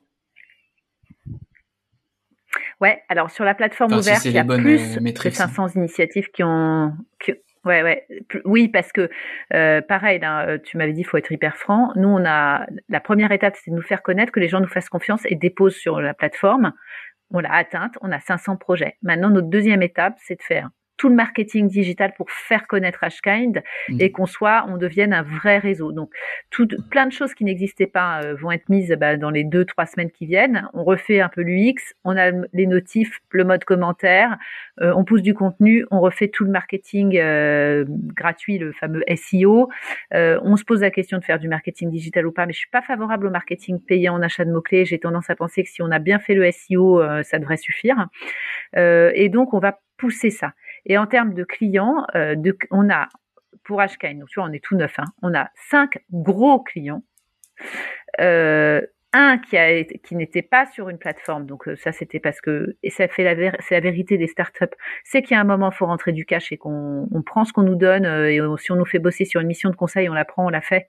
[2.81, 6.43] Ouais, alors sur la plateforme ouverte, il y a plus euh, de 500 initiatives qui
[6.43, 6.93] ont,
[7.65, 8.07] Ouais, ouais,
[8.45, 9.09] oui, parce que
[9.53, 11.91] euh, pareil, euh, tu m'avais dit, il faut être hyper franc.
[11.95, 14.67] Nous, on a la première étape, c'est de nous faire connaître, que les gens nous
[14.67, 16.71] fassent confiance et déposent sur la plateforme.
[17.31, 18.95] On l'a atteinte, on a 500 projets.
[19.01, 20.69] Maintenant, notre deuxième étape, c'est de faire
[20.99, 24.01] tout le marketing digital pour faire connaître Ashkind mmh.
[24.01, 25.93] et qu'on soit, on devienne un vrai réseau.
[25.93, 26.11] Donc,
[26.51, 29.63] tout, plein de choses qui n'existaient pas euh, vont être mises bah, dans les deux,
[29.63, 30.67] trois semaines qui viennent.
[30.73, 34.37] On refait un peu l'UX, on a les notifs, le mode commentaire,
[34.81, 39.69] euh, on pousse du contenu, on refait tout le marketing euh, gratuit, le fameux SEO.
[40.11, 42.69] on se pose la question de faire du marketing digital ou pas, mais je suis
[42.69, 44.83] pas favorable au marketing payé en achat de mots-clés.
[44.83, 48.07] J'ai tendance à penser que si on a bien fait le SEO, ça devrait suffire.
[48.75, 50.53] et donc, on va pousser ça.
[50.85, 53.07] Et en termes de clients, euh, de, on a
[53.63, 57.03] pour HKN, donc tu vois, on est tout neuf, hein, on a cinq gros clients.
[58.19, 59.57] Euh, un qui
[60.03, 63.23] qui n'était pas sur une plateforme, donc euh, ça c'était parce que et ça fait
[63.23, 64.65] la c'est la vérité des startups,
[65.03, 67.51] c'est qu'il y a un moment faut rentrer du cash et qu'on on prend ce
[67.51, 70.13] qu'on nous donne et si on nous fait bosser sur une mission de conseil, on
[70.13, 70.87] la prend, on la fait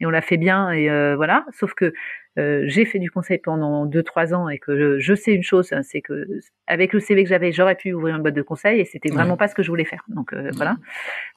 [0.00, 1.46] et on l'a fait bien et euh, voilà.
[1.52, 1.92] Sauf que
[2.38, 5.72] euh, j'ai fait du conseil pendant deux trois ans et que je, sais une chose,
[5.82, 6.26] c'est que
[6.66, 9.36] avec le CV que j'avais, j'aurais pu ouvrir une boîte de conseil et c'était vraiment
[9.36, 10.04] pas ce que je voulais faire.
[10.08, 10.76] Donc euh, voilà.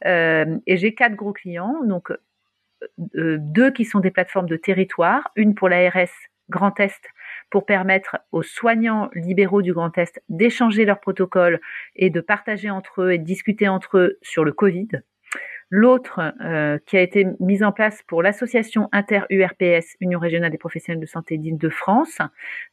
[0.05, 2.11] et j'ai quatre gros clients, donc
[2.97, 6.09] deux qui sont des plateformes de territoire, une pour l'ARS
[6.49, 7.01] Grand Est
[7.49, 11.59] pour permettre aux soignants libéraux du Grand Est d'échanger leurs protocoles
[11.95, 14.87] et de partager entre eux et de discuter entre eux sur le Covid
[15.69, 16.33] L'autre
[16.85, 21.37] qui a été mise en place pour l'association inter-URPS, Union régionale des professionnels de santé
[21.37, 22.19] d'Île-de-France.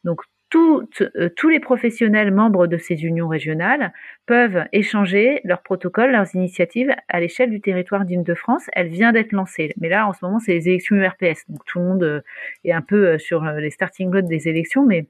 [0.03, 0.21] Donc
[0.55, 3.91] euh, tous les professionnels membres de ces unions régionales
[4.25, 8.67] peuvent échanger leurs protocoles, leurs initiatives à l'échelle du territoire d'Île-de-France.
[8.73, 11.79] Elle vient d'être lancée, mais là en ce moment c'est les élections URPS, donc tout
[11.79, 12.21] le monde euh,
[12.63, 15.07] est un peu euh, sur les starting blocks des élections, mais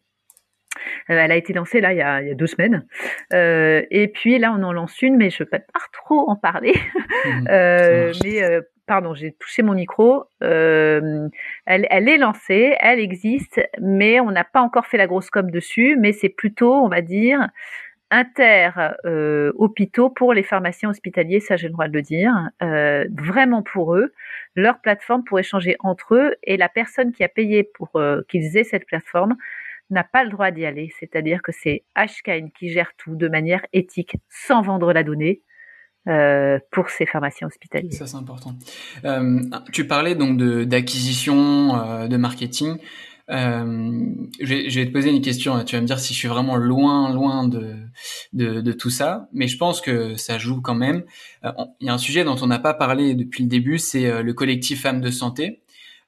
[1.07, 2.85] elle a été lancée là il y a, deux semaines.
[3.31, 6.73] et puis là on en lance une, mais je ne peux pas trop en parler.
[7.17, 10.23] Mmh, mais pardon, j'ai touché mon micro.
[10.41, 11.27] Euh,
[11.65, 15.97] elle, est lancée, elle existe, mais on n'a pas encore fait la grosse com dessus.
[15.99, 17.49] Mais c'est plutôt, on va dire,
[18.09, 18.71] inter
[19.05, 22.31] euh, hôpitaux pour les pharmaciens hospitaliers, ça j'ai le droit de le dire,
[22.63, 24.13] euh, vraiment pour eux,
[24.55, 27.99] leur plateforme pour échanger entre eux et la personne qui a payé pour
[28.29, 29.35] qu'ils aient cette plateforme
[29.89, 30.91] n'a pas le droit d'y aller.
[30.99, 35.41] C'est-à-dire que c'est HKN qui gère tout de manière éthique sans vendre la donnée.
[36.07, 37.91] Euh, pour ces pharmaciens hospitaliers.
[37.91, 38.55] Ça c'est important.
[39.03, 39.41] Euh,
[39.73, 42.77] tu parlais donc d'acquisition, euh, de marketing.
[43.27, 45.61] Je, vais, te poser une question.
[45.65, 47.75] Tu vas me dire si je suis vraiment loin, loin de,
[48.31, 51.03] de, tout ça, mais je pense que ça joue quand même.
[51.43, 54.33] Il y a un sujet dont on n'a pas parlé depuis le début, c'est le
[54.33, 55.61] collectif Femmes de Santé.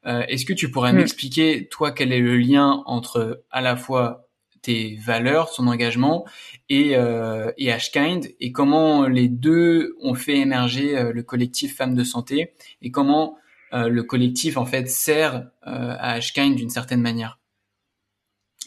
[0.06, 0.98] Est-ce que tu pourrais mm.
[0.98, 4.30] m'expliquer, toi, quel est le lien entre à la fois
[4.62, 6.26] tes valeurs, son engagement
[6.70, 11.96] et, euh, et Ashkind et comment les deux ont fait émerger euh, le collectif Femmes
[11.96, 13.38] de Santé et comment
[13.74, 17.40] euh, le collectif en fait sert euh, à Ashkind d'une certaine manière,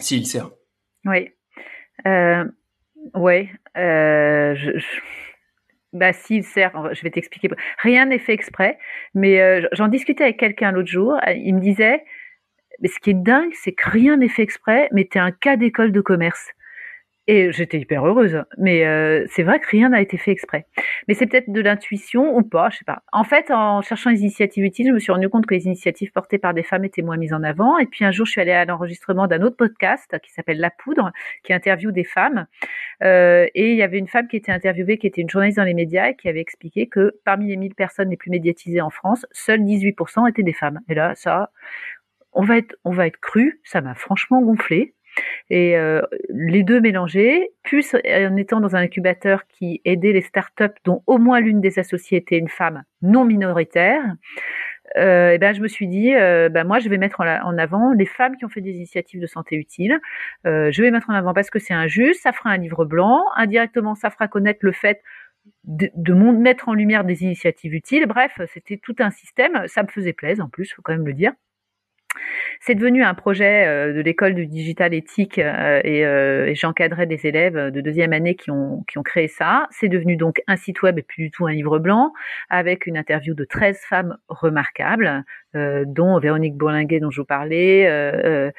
[0.01, 0.51] s'il sert.
[1.05, 1.30] Oui,
[2.07, 2.45] euh,
[3.14, 4.87] ouais, euh, je, je...
[5.93, 7.49] Bah, s'il sert, je vais t'expliquer.
[7.78, 8.78] Rien n'est fait exprès,
[9.14, 11.18] mais j'en discutais avec quelqu'un l'autre jour.
[11.28, 12.03] Il me disait,
[12.80, 15.32] mais ce qui est dingue, c'est que rien n'est fait exprès, mais tu es un
[15.32, 16.49] cas d'école de commerce.
[17.29, 20.66] Et j'étais hyper heureuse, mais euh, c'est vrai que rien n'a été fait exprès.
[21.07, 23.05] Mais c'est peut-être de l'intuition ou pas, je sais pas.
[23.12, 26.11] En fait, en cherchant les initiatives utiles, je me suis rendu compte que les initiatives
[26.11, 27.79] portées par des femmes étaient moins mises en avant.
[27.79, 30.70] Et puis un jour, je suis allée à l'enregistrement d'un autre podcast qui s'appelle La
[30.70, 31.12] Poudre,
[31.45, 32.47] qui interviewe des femmes.
[33.05, 35.64] Euh, et il y avait une femme qui était interviewée, qui était une journaliste dans
[35.64, 38.91] les médias, et qui avait expliqué que parmi les 1000 personnes les plus médiatisées en
[38.91, 40.81] France, seuls 18% étaient des femmes.
[40.89, 41.51] Et là, ça,
[42.33, 43.61] on va être, on va être cru.
[43.62, 44.95] Ça m'a franchement gonflé.
[45.51, 50.75] Et euh, les deux mélangés, plus en étant dans un incubateur qui aidait les startups
[50.85, 54.03] dont au moins l'une des associées était une femme non minoritaire,
[54.97, 57.93] euh, et ben je me suis dit, euh, ben moi je vais mettre en, avant
[57.93, 59.99] les femmes qui ont fait des initiatives de santé utiles.
[60.47, 63.25] Euh, je vais mettre en avant parce que c'est injuste, ça fera un livre blanc,
[63.37, 65.03] indirectement ça fera connaître le fait
[65.65, 68.07] de, de, mettre en lumière des initiatives utiles.
[68.07, 69.67] Bref, c'était tout un système.
[69.67, 71.33] Ça me faisait plaisir en plus, faut quand même le dire.
[72.65, 77.27] C'est devenu un projet euh, de l'école du digital éthique euh, euh, et, j'encadrais des
[77.27, 79.67] élèves de deuxième année qui ont, qui ont créé ça.
[79.73, 82.13] C'est devenu donc un site web et plus du tout un livre blanc
[82.51, 88.53] avec une interview de 13 femmes remarquables, dont Véronique Bourlinguet dont je vous parlais,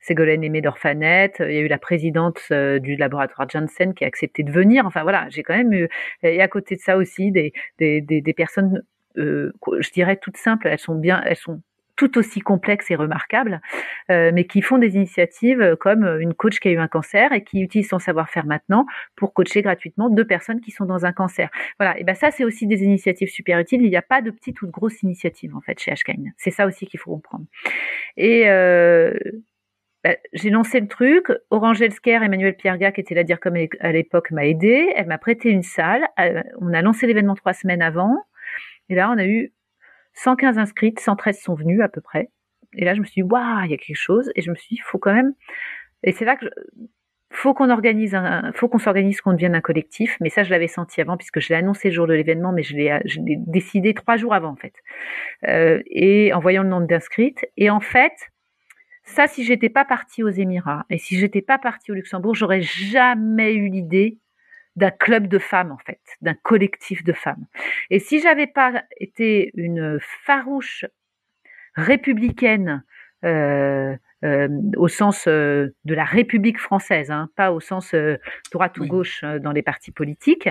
[0.00, 4.42] Ségolène Aimé d'Orphanet, il y a eu la présidente du laboratoire Janssen qui a accepté
[4.42, 4.86] de venir.
[4.86, 5.88] Enfin voilà, j'ai quand même eu,
[6.24, 8.82] et à côté de ça aussi, des, des, des, personnes
[9.14, 11.62] je dirais toutes simples, elles sont bien, elles sont
[11.96, 13.60] tout aussi complexes et remarquables,
[14.10, 17.42] euh, mais qui font des initiatives comme une coach qui a eu un cancer et
[17.42, 18.86] qui utilise son savoir-faire maintenant
[19.16, 21.50] pour coacher gratuitement deux personnes qui sont dans un cancer.
[21.78, 23.82] Voilà, et ben ça c'est aussi des initiatives super utiles.
[23.82, 26.32] Il n'y a pas de petites ou de grosses initiatives en fait chez HKN.
[26.36, 27.46] C'est ça aussi qu'il faut comprendre.
[28.16, 29.14] Et euh,
[30.04, 31.32] ben, j'ai lancé le truc.
[31.50, 34.92] Orange Healthcare, Emmanuel Pierga, qui était la dire comme à l'époque, m'a aidé.
[34.94, 36.06] Elle m'a prêté une salle.
[36.60, 38.16] On a lancé l'événement trois semaines avant.
[38.88, 39.52] Et là, on a eu
[40.16, 42.30] 115 inscrites, 113 sont venues à peu près.
[42.74, 44.30] Et là, je me suis dit, waouh, il y a quelque chose.
[44.34, 45.34] Et je me suis dit, faut quand même.
[46.02, 46.50] Et c'est là que je...
[47.30, 48.52] faut qu'on organise, un...
[48.54, 50.16] faut qu'on s'organise, qu'on devienne un collectif.
[50.20, 52.62] Mais ça, je l'avais senti avant puisque je l'ai annoncé le jour de l'événement, mais
[52.62, 54.74] je l'ai, je l'ai décidé trois jours avant en fait.
[55.46, 57.46] Euh, et en voyant le nombre d'inscrites.
[57.56, 58.14] Et en fait,
[59.04, 62.62] ça, si j'étais pas partie aux Émirats et si j'étais pas partie au Luxembourg, j'aurais
[62.62, 64.18] jamais eu l'idée
[64.76, 67.46] d'un club de femmes en fait, d'un collectif de femmes.
[67.90, 70.84] Et si j'avais pas été une farouche
[71.74, 72.82] républicaine
[73.24, 77.94] euh, euh, au sens euh, de la République française, hein, pas au sens
[78.50, 80.48] droite ou gauche dans les partis politiques,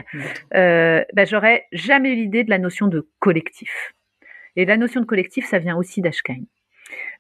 [0.52, 3.94] ben, j'aurais jamais eu l'idée de la notion de collectif.
[4.56, 6.44] Et la notion de collectif, ça vient aussi d'Ashkain.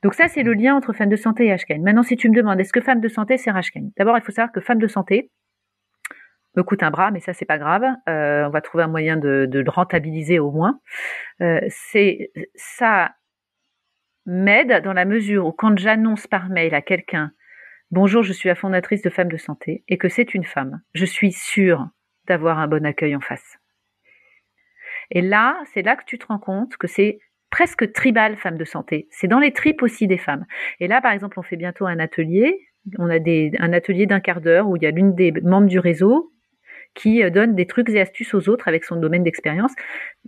[0.03, 1.79] Donc ça, c'est le lien entre femmes de santé et Ashkain.
[1.79, 4.31] Maintenant, si tu me demandes, est-ce que femme de santé, c'est Ashkain D'abord, il faut
[4.31, 5.31] savoir que femme de santé,
[6.57, 7.83] me coûte un bras, mais ça c'est pas grave.
[8.07, 10.79] Euh, on va trouver un moyen de, le rentabiliser au moins.
[11.41, 13.15] Euh, c'est ça
[14.25, 17.31] m'aide dans la mesure où quand j'annonce par mail à quelqu'un
[17.91, 21.05] bonjour, je suis la fondatrice de Femmes de Santé et que c'est une femme, je
[21.05, 21.87] suis sûre
[22.27, 23.57] d'avoir un bon accueil en face.
[25.11, 27.19] Et là, c'est là que tu te rends compte que c'est
[27.51, 29.07] presque tribal, femme de santé.
[29.11, 30.45] C'est dans les tripes aussi des femmes.
[30.79, 32.67] Et là, par exemple, on fait bientôt un atelier.
[32.97, 35.79] On a un atelier d'un quart d'heure où il y a l'une des membres du
[35.79, 36.33] réseau
[36.95, 39.73] qui euh, donne des trucs et astuces aux autres avec son domaine d'expérience.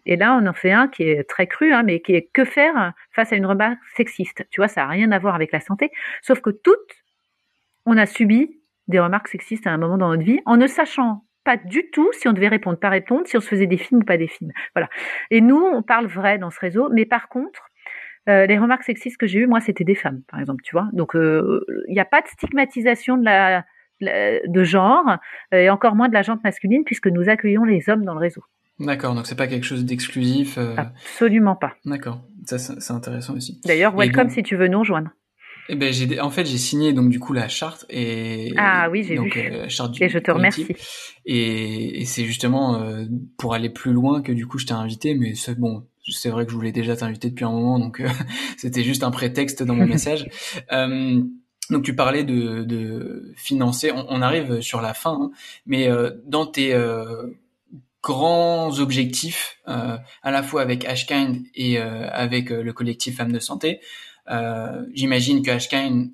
[0.06, 2.46] Et là, on en fait un qui est très cru, hein, mais qui est que
[2.46, 4.46] faire face à une remarque sexiste.
[4.52, 5.92] Tu vois, ça n'a rien à voir avec la santé,
[6.22, 6.94] sauf que toutes,
[7.86, 11.24] on a subi des remarques sexistes à un moment dans notre vie en ne sachant
[11.44, 14.02] pas du tout si on devait répondre, pas répondre, si on se faisait des films
[14.02, 14.52] ou pas des films.
[14.76, 14.90] Voilà.
[15.32, 17.70] Et nous, on parle vrai dans ce réseau, mais par contre,
[18.28, 20.90] euh, les remarques sexistes que j'ai eues, moi, c'était des femmes, par exemple, tu vois.
[20.92, 23.66] Donc, euh, il n'y a pas de stigmatisation de la
[24.02, 25.18] de genre
[25.54, 28.20] euh, et encore moins de la jante masculine puisque nous accueillons les hommes dans le
[28.20, 28.44] réseau.
[28.80, 30.58] D'accord, donc c'est pas quelque chose d'exclusif.
[30.58, 30.76] Euh...
[30.78, 31.74] Absolument pas.
[31.86, 33.60] D'accord, ça c'est intéressant aussi.
[33.66, 35.10] D'ailleurs, welcome si tu veux nous rejoindre.
[35.70, 39.04] Eh ben j'ai en fait j'ai signé donc du coup la charte et ah oui
[39.04, 40.66] j'ai vu euh, charte du et je te remercie
[41.26, 43.06] et, et c'est justement euh,
[43.38, 46.46] pour aller plus loin que du coup je t'ai invité mais c'est bon c'est vrai
[46.46, 48.08] que je voulais déjà t'inviter depuis un moment donc euh,
[48.58, 50.30] c'était juste un prétexte dans mon message
[51.70, 55.32] donc tu parlais de, de financer, on, arrive sur la fin, hein,
[55.66, 57.28] mais euh, dans tes euh,
[58.02, 63.82] grands objectifs, euh, à la fois avec Ashkind et avec le collectif Femmes de Santé,
[64.94, 66.12] j'imagine que Ashkind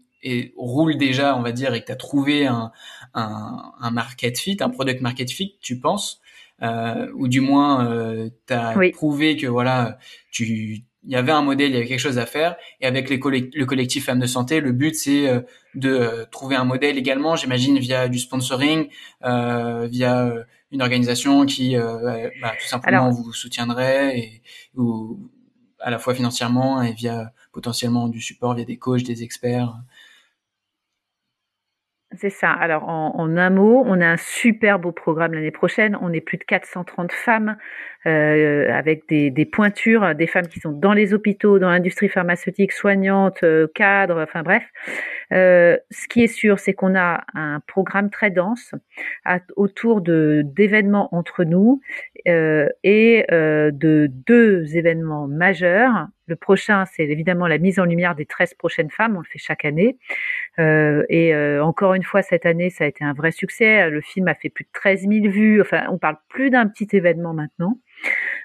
[0.56, 2.72] roule déjà, on va dire, et que tu as trouvé un,
[3.14, 6.22] un, un, market fit, un product market fit, tu penses,
[7.16, 10.00] ou du moins tu as prouvé que voilà,
[10.32, 12.56] tu il y avait un modèle, il y avait quelque chose à faire.
[12.82, 15.42] Et avec les le collectif Femmes de Santé, le but c'est euh,
[15.76, 18.90] de euh, trouver un modèle également, j'imagine via du sponsoring,
[19.24, 24.42] euh, via euh, une organisation qui bah, tout simplement vous soutiendrait et
[24.76, 25.30] ou
[25.80, 29.76] à la fois financièrement et via potentiellement du support via des coachs, des experts.
[32.16, 32.52] C'est ça.
[32.52, 35.98] Alors, en, en, un mot, on a un super beau programme l'année prochaine.
[36.00, 37.58] On est plus de 430 femmes
[38.06, 42.72] euh, avec des, des, pointures, des femmes qui sont dans les hôpitaux, dans l'industrie pharmaceutique,
[42.72, 44.64] soignantes, euh, cadres, enfin bref.
[45.32, 48.76] Euh, ce qui est sûr, c'est qu'on a un programme très dense
[49.26, 51.82] à, autour de d'événements entre nous
[52.28, 56.08] euh, et euh, de deux événements majeurs.
[56.28, 59.18] Le prochain, c'est évidemment la mise en lumière des 13 prochaines femmes.
[59.18, 59.98] On le fait chaque année.
[60.58, 63.90] Euh, et euh, encore une fois, cette année, ça a été un vrai succès.
[63.90, 65.62] Le film a fait plus de 13 000 vues.
[65.62, 67.78] Enfin, on parle plus d'un petit événement maintenant.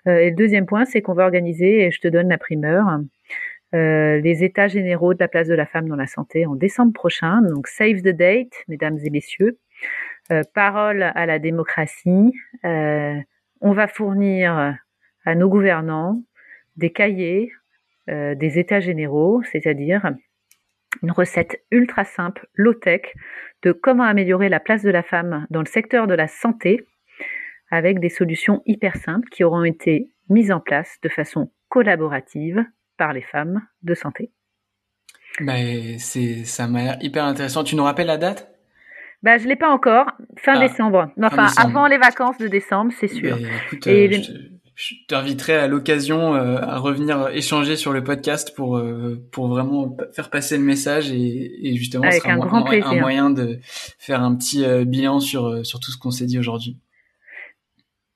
[0.06, 3.00] Euh, et le deuxième point, c'est qu'on va organiser, et je te donne la primeur,
[3.74, 6.92] euh, les états généraux de la place de la femme dans la santé en décembre
[6.92, 7.42] prochain.
[7.42, 9.58] Donc, save the date, mesdames et messieurs.
[10.30, 12.32] Euh, parole à la démocratie.
[12.64, 14.76] on va fournir
[15.24, 16.22] à nos gouvernants
[16.76, 17.52] des cahiers,
[18.06, 20.12] des états généraux, c'est-à-dire
[21.02, 23.02] une recette ultra simple, low-tech,
[23.62, 26.86] de comment améliorer la place de la femme dans le secteur de la santé
[27.70, 32.64] avec des solutions hyper simples qui auront été mises en place de façon collaborative
[32.96, 34.32] par les femmes de santé.
[35.40, 35.54] Bah,
[35.98, 37.64] c'est, ça m'a l'air hyper intéressant.
[37.64, 38.50] Tu nous rappelles la date?
[39.22, 40.06] Bah, je l'ai pas encore.
[40.36, 41.10] Fin ah, décembre.
[41.22, 43.36] Enfin, avant les vacances de décembre, c'est sûr.
[43.36, 44.20] Bah, écoute, Et euh,
[44.78, 49.96] je t'inviterai à l'occasion euh, à revenir échanger sur le podcast pour euh, pour vraiment
[50.12, 52.86] faire passer le message et, et justement Avec un, grand plaisir.
[52.86, 53.58] un moyen de
[53.98, 56.78] faire un petit euh, bilan sur sur tout ce qu'on s'est dit aujourd'hui.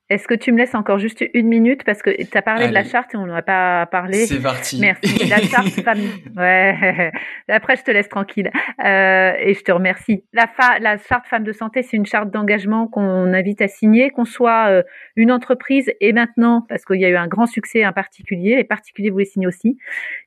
[0.09, 1.85] Est-ce que tu me laisses encore juste une minute?
[1.85, 4.25] Parce que tu as parlé de la charte et on n'en a pas parlé.
[4.25, 4.79] C'est parti.
[4.81, 5.27] Merci.
[5.29, 6.11] La charte famille.
[6.35, 7.11] Ouais.
[7.47, 8.51] Après, je te laisse tranquille.
[8.83, 10.25] Euh, et je te remercie.
[10.33, 10.49] La,
[10.81, 14.67] la charte femme de santé, c'est une charte d'engagement qu'on invite à signer, qu'on soit
[14.69, 14.83] euh,
[15.15, 18.65] une entreprise et maintenant, parce qu'il y a eu un grand succès, un particulier, les
[18.65, 19.77] particuliers voulaient signer aussi,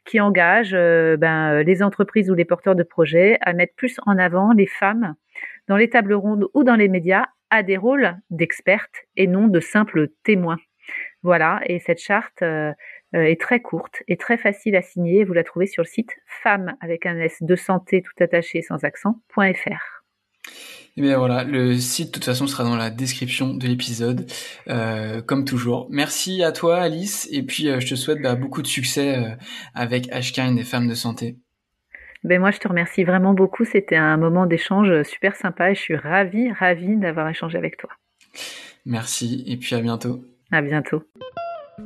[0.07, 4.16] qui engage euh, ben, les entreprises ou les porteurs de projets à mettre plus en
[4.16, 5.14] avant les femmes
[5.68, 9.61] dans les tables rondes ou dans les médias à des rôles d'expertes et non de
[9.61, 10.59] simples témoins.
[11.22, 12.72] Voilà, et cette charte euh,
[13.14, 15.24] euh, est très courte et très facile à signer.
[15.24, 18.84] Vous la trouvez sur le site femme avec un S de santé tout attaché sans
[18.84, 20.03] accent.fr.
[20.99, 24.30] Et eh bien voilà, le site de toute façon sera dans la description de l'épisode,
[24.68, 25.89] euh, comme toujours.
[25.91, 29.37] Merci à toi Alice, et puis je te souhaite bah, beaucoup de succès
[29.74, 31.37] avec Ashkind et Femmes de Santé.
[32.27, 33.64] Ben moi, je te remercie vraiment beaucoup.
[33.64, 37.89] C'était un moment d'échange super sympa et je suis ravie, ravie d'avoir échangé avec toi.
[38.85, 40.20] Merci et puis à bientôt.
[40.51, 41.05] À bientôt.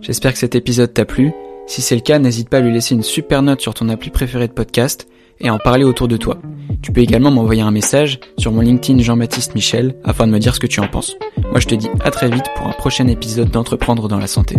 [0.01, 1.33] J'espère que cet épisode t'a plu.
[1.67, 4.09] Si c'est le cas, n'hésite pas à lui laisser une super note sur ton appli
[4.09, 5.07] préféré de podcast
[5.41, 6.39] et à en parler autour de toi.
[6.81, 10.55] Tu peux également m'envoyer un message sur mon LinkedIn Jean-Baptiste Michel afin de me dire
[10.55, 11.17] ce que tu en penses.
[11.51, 14.57] Moi je te dis à très vite pour un prochain épisode d'Entreprendre dans la santé.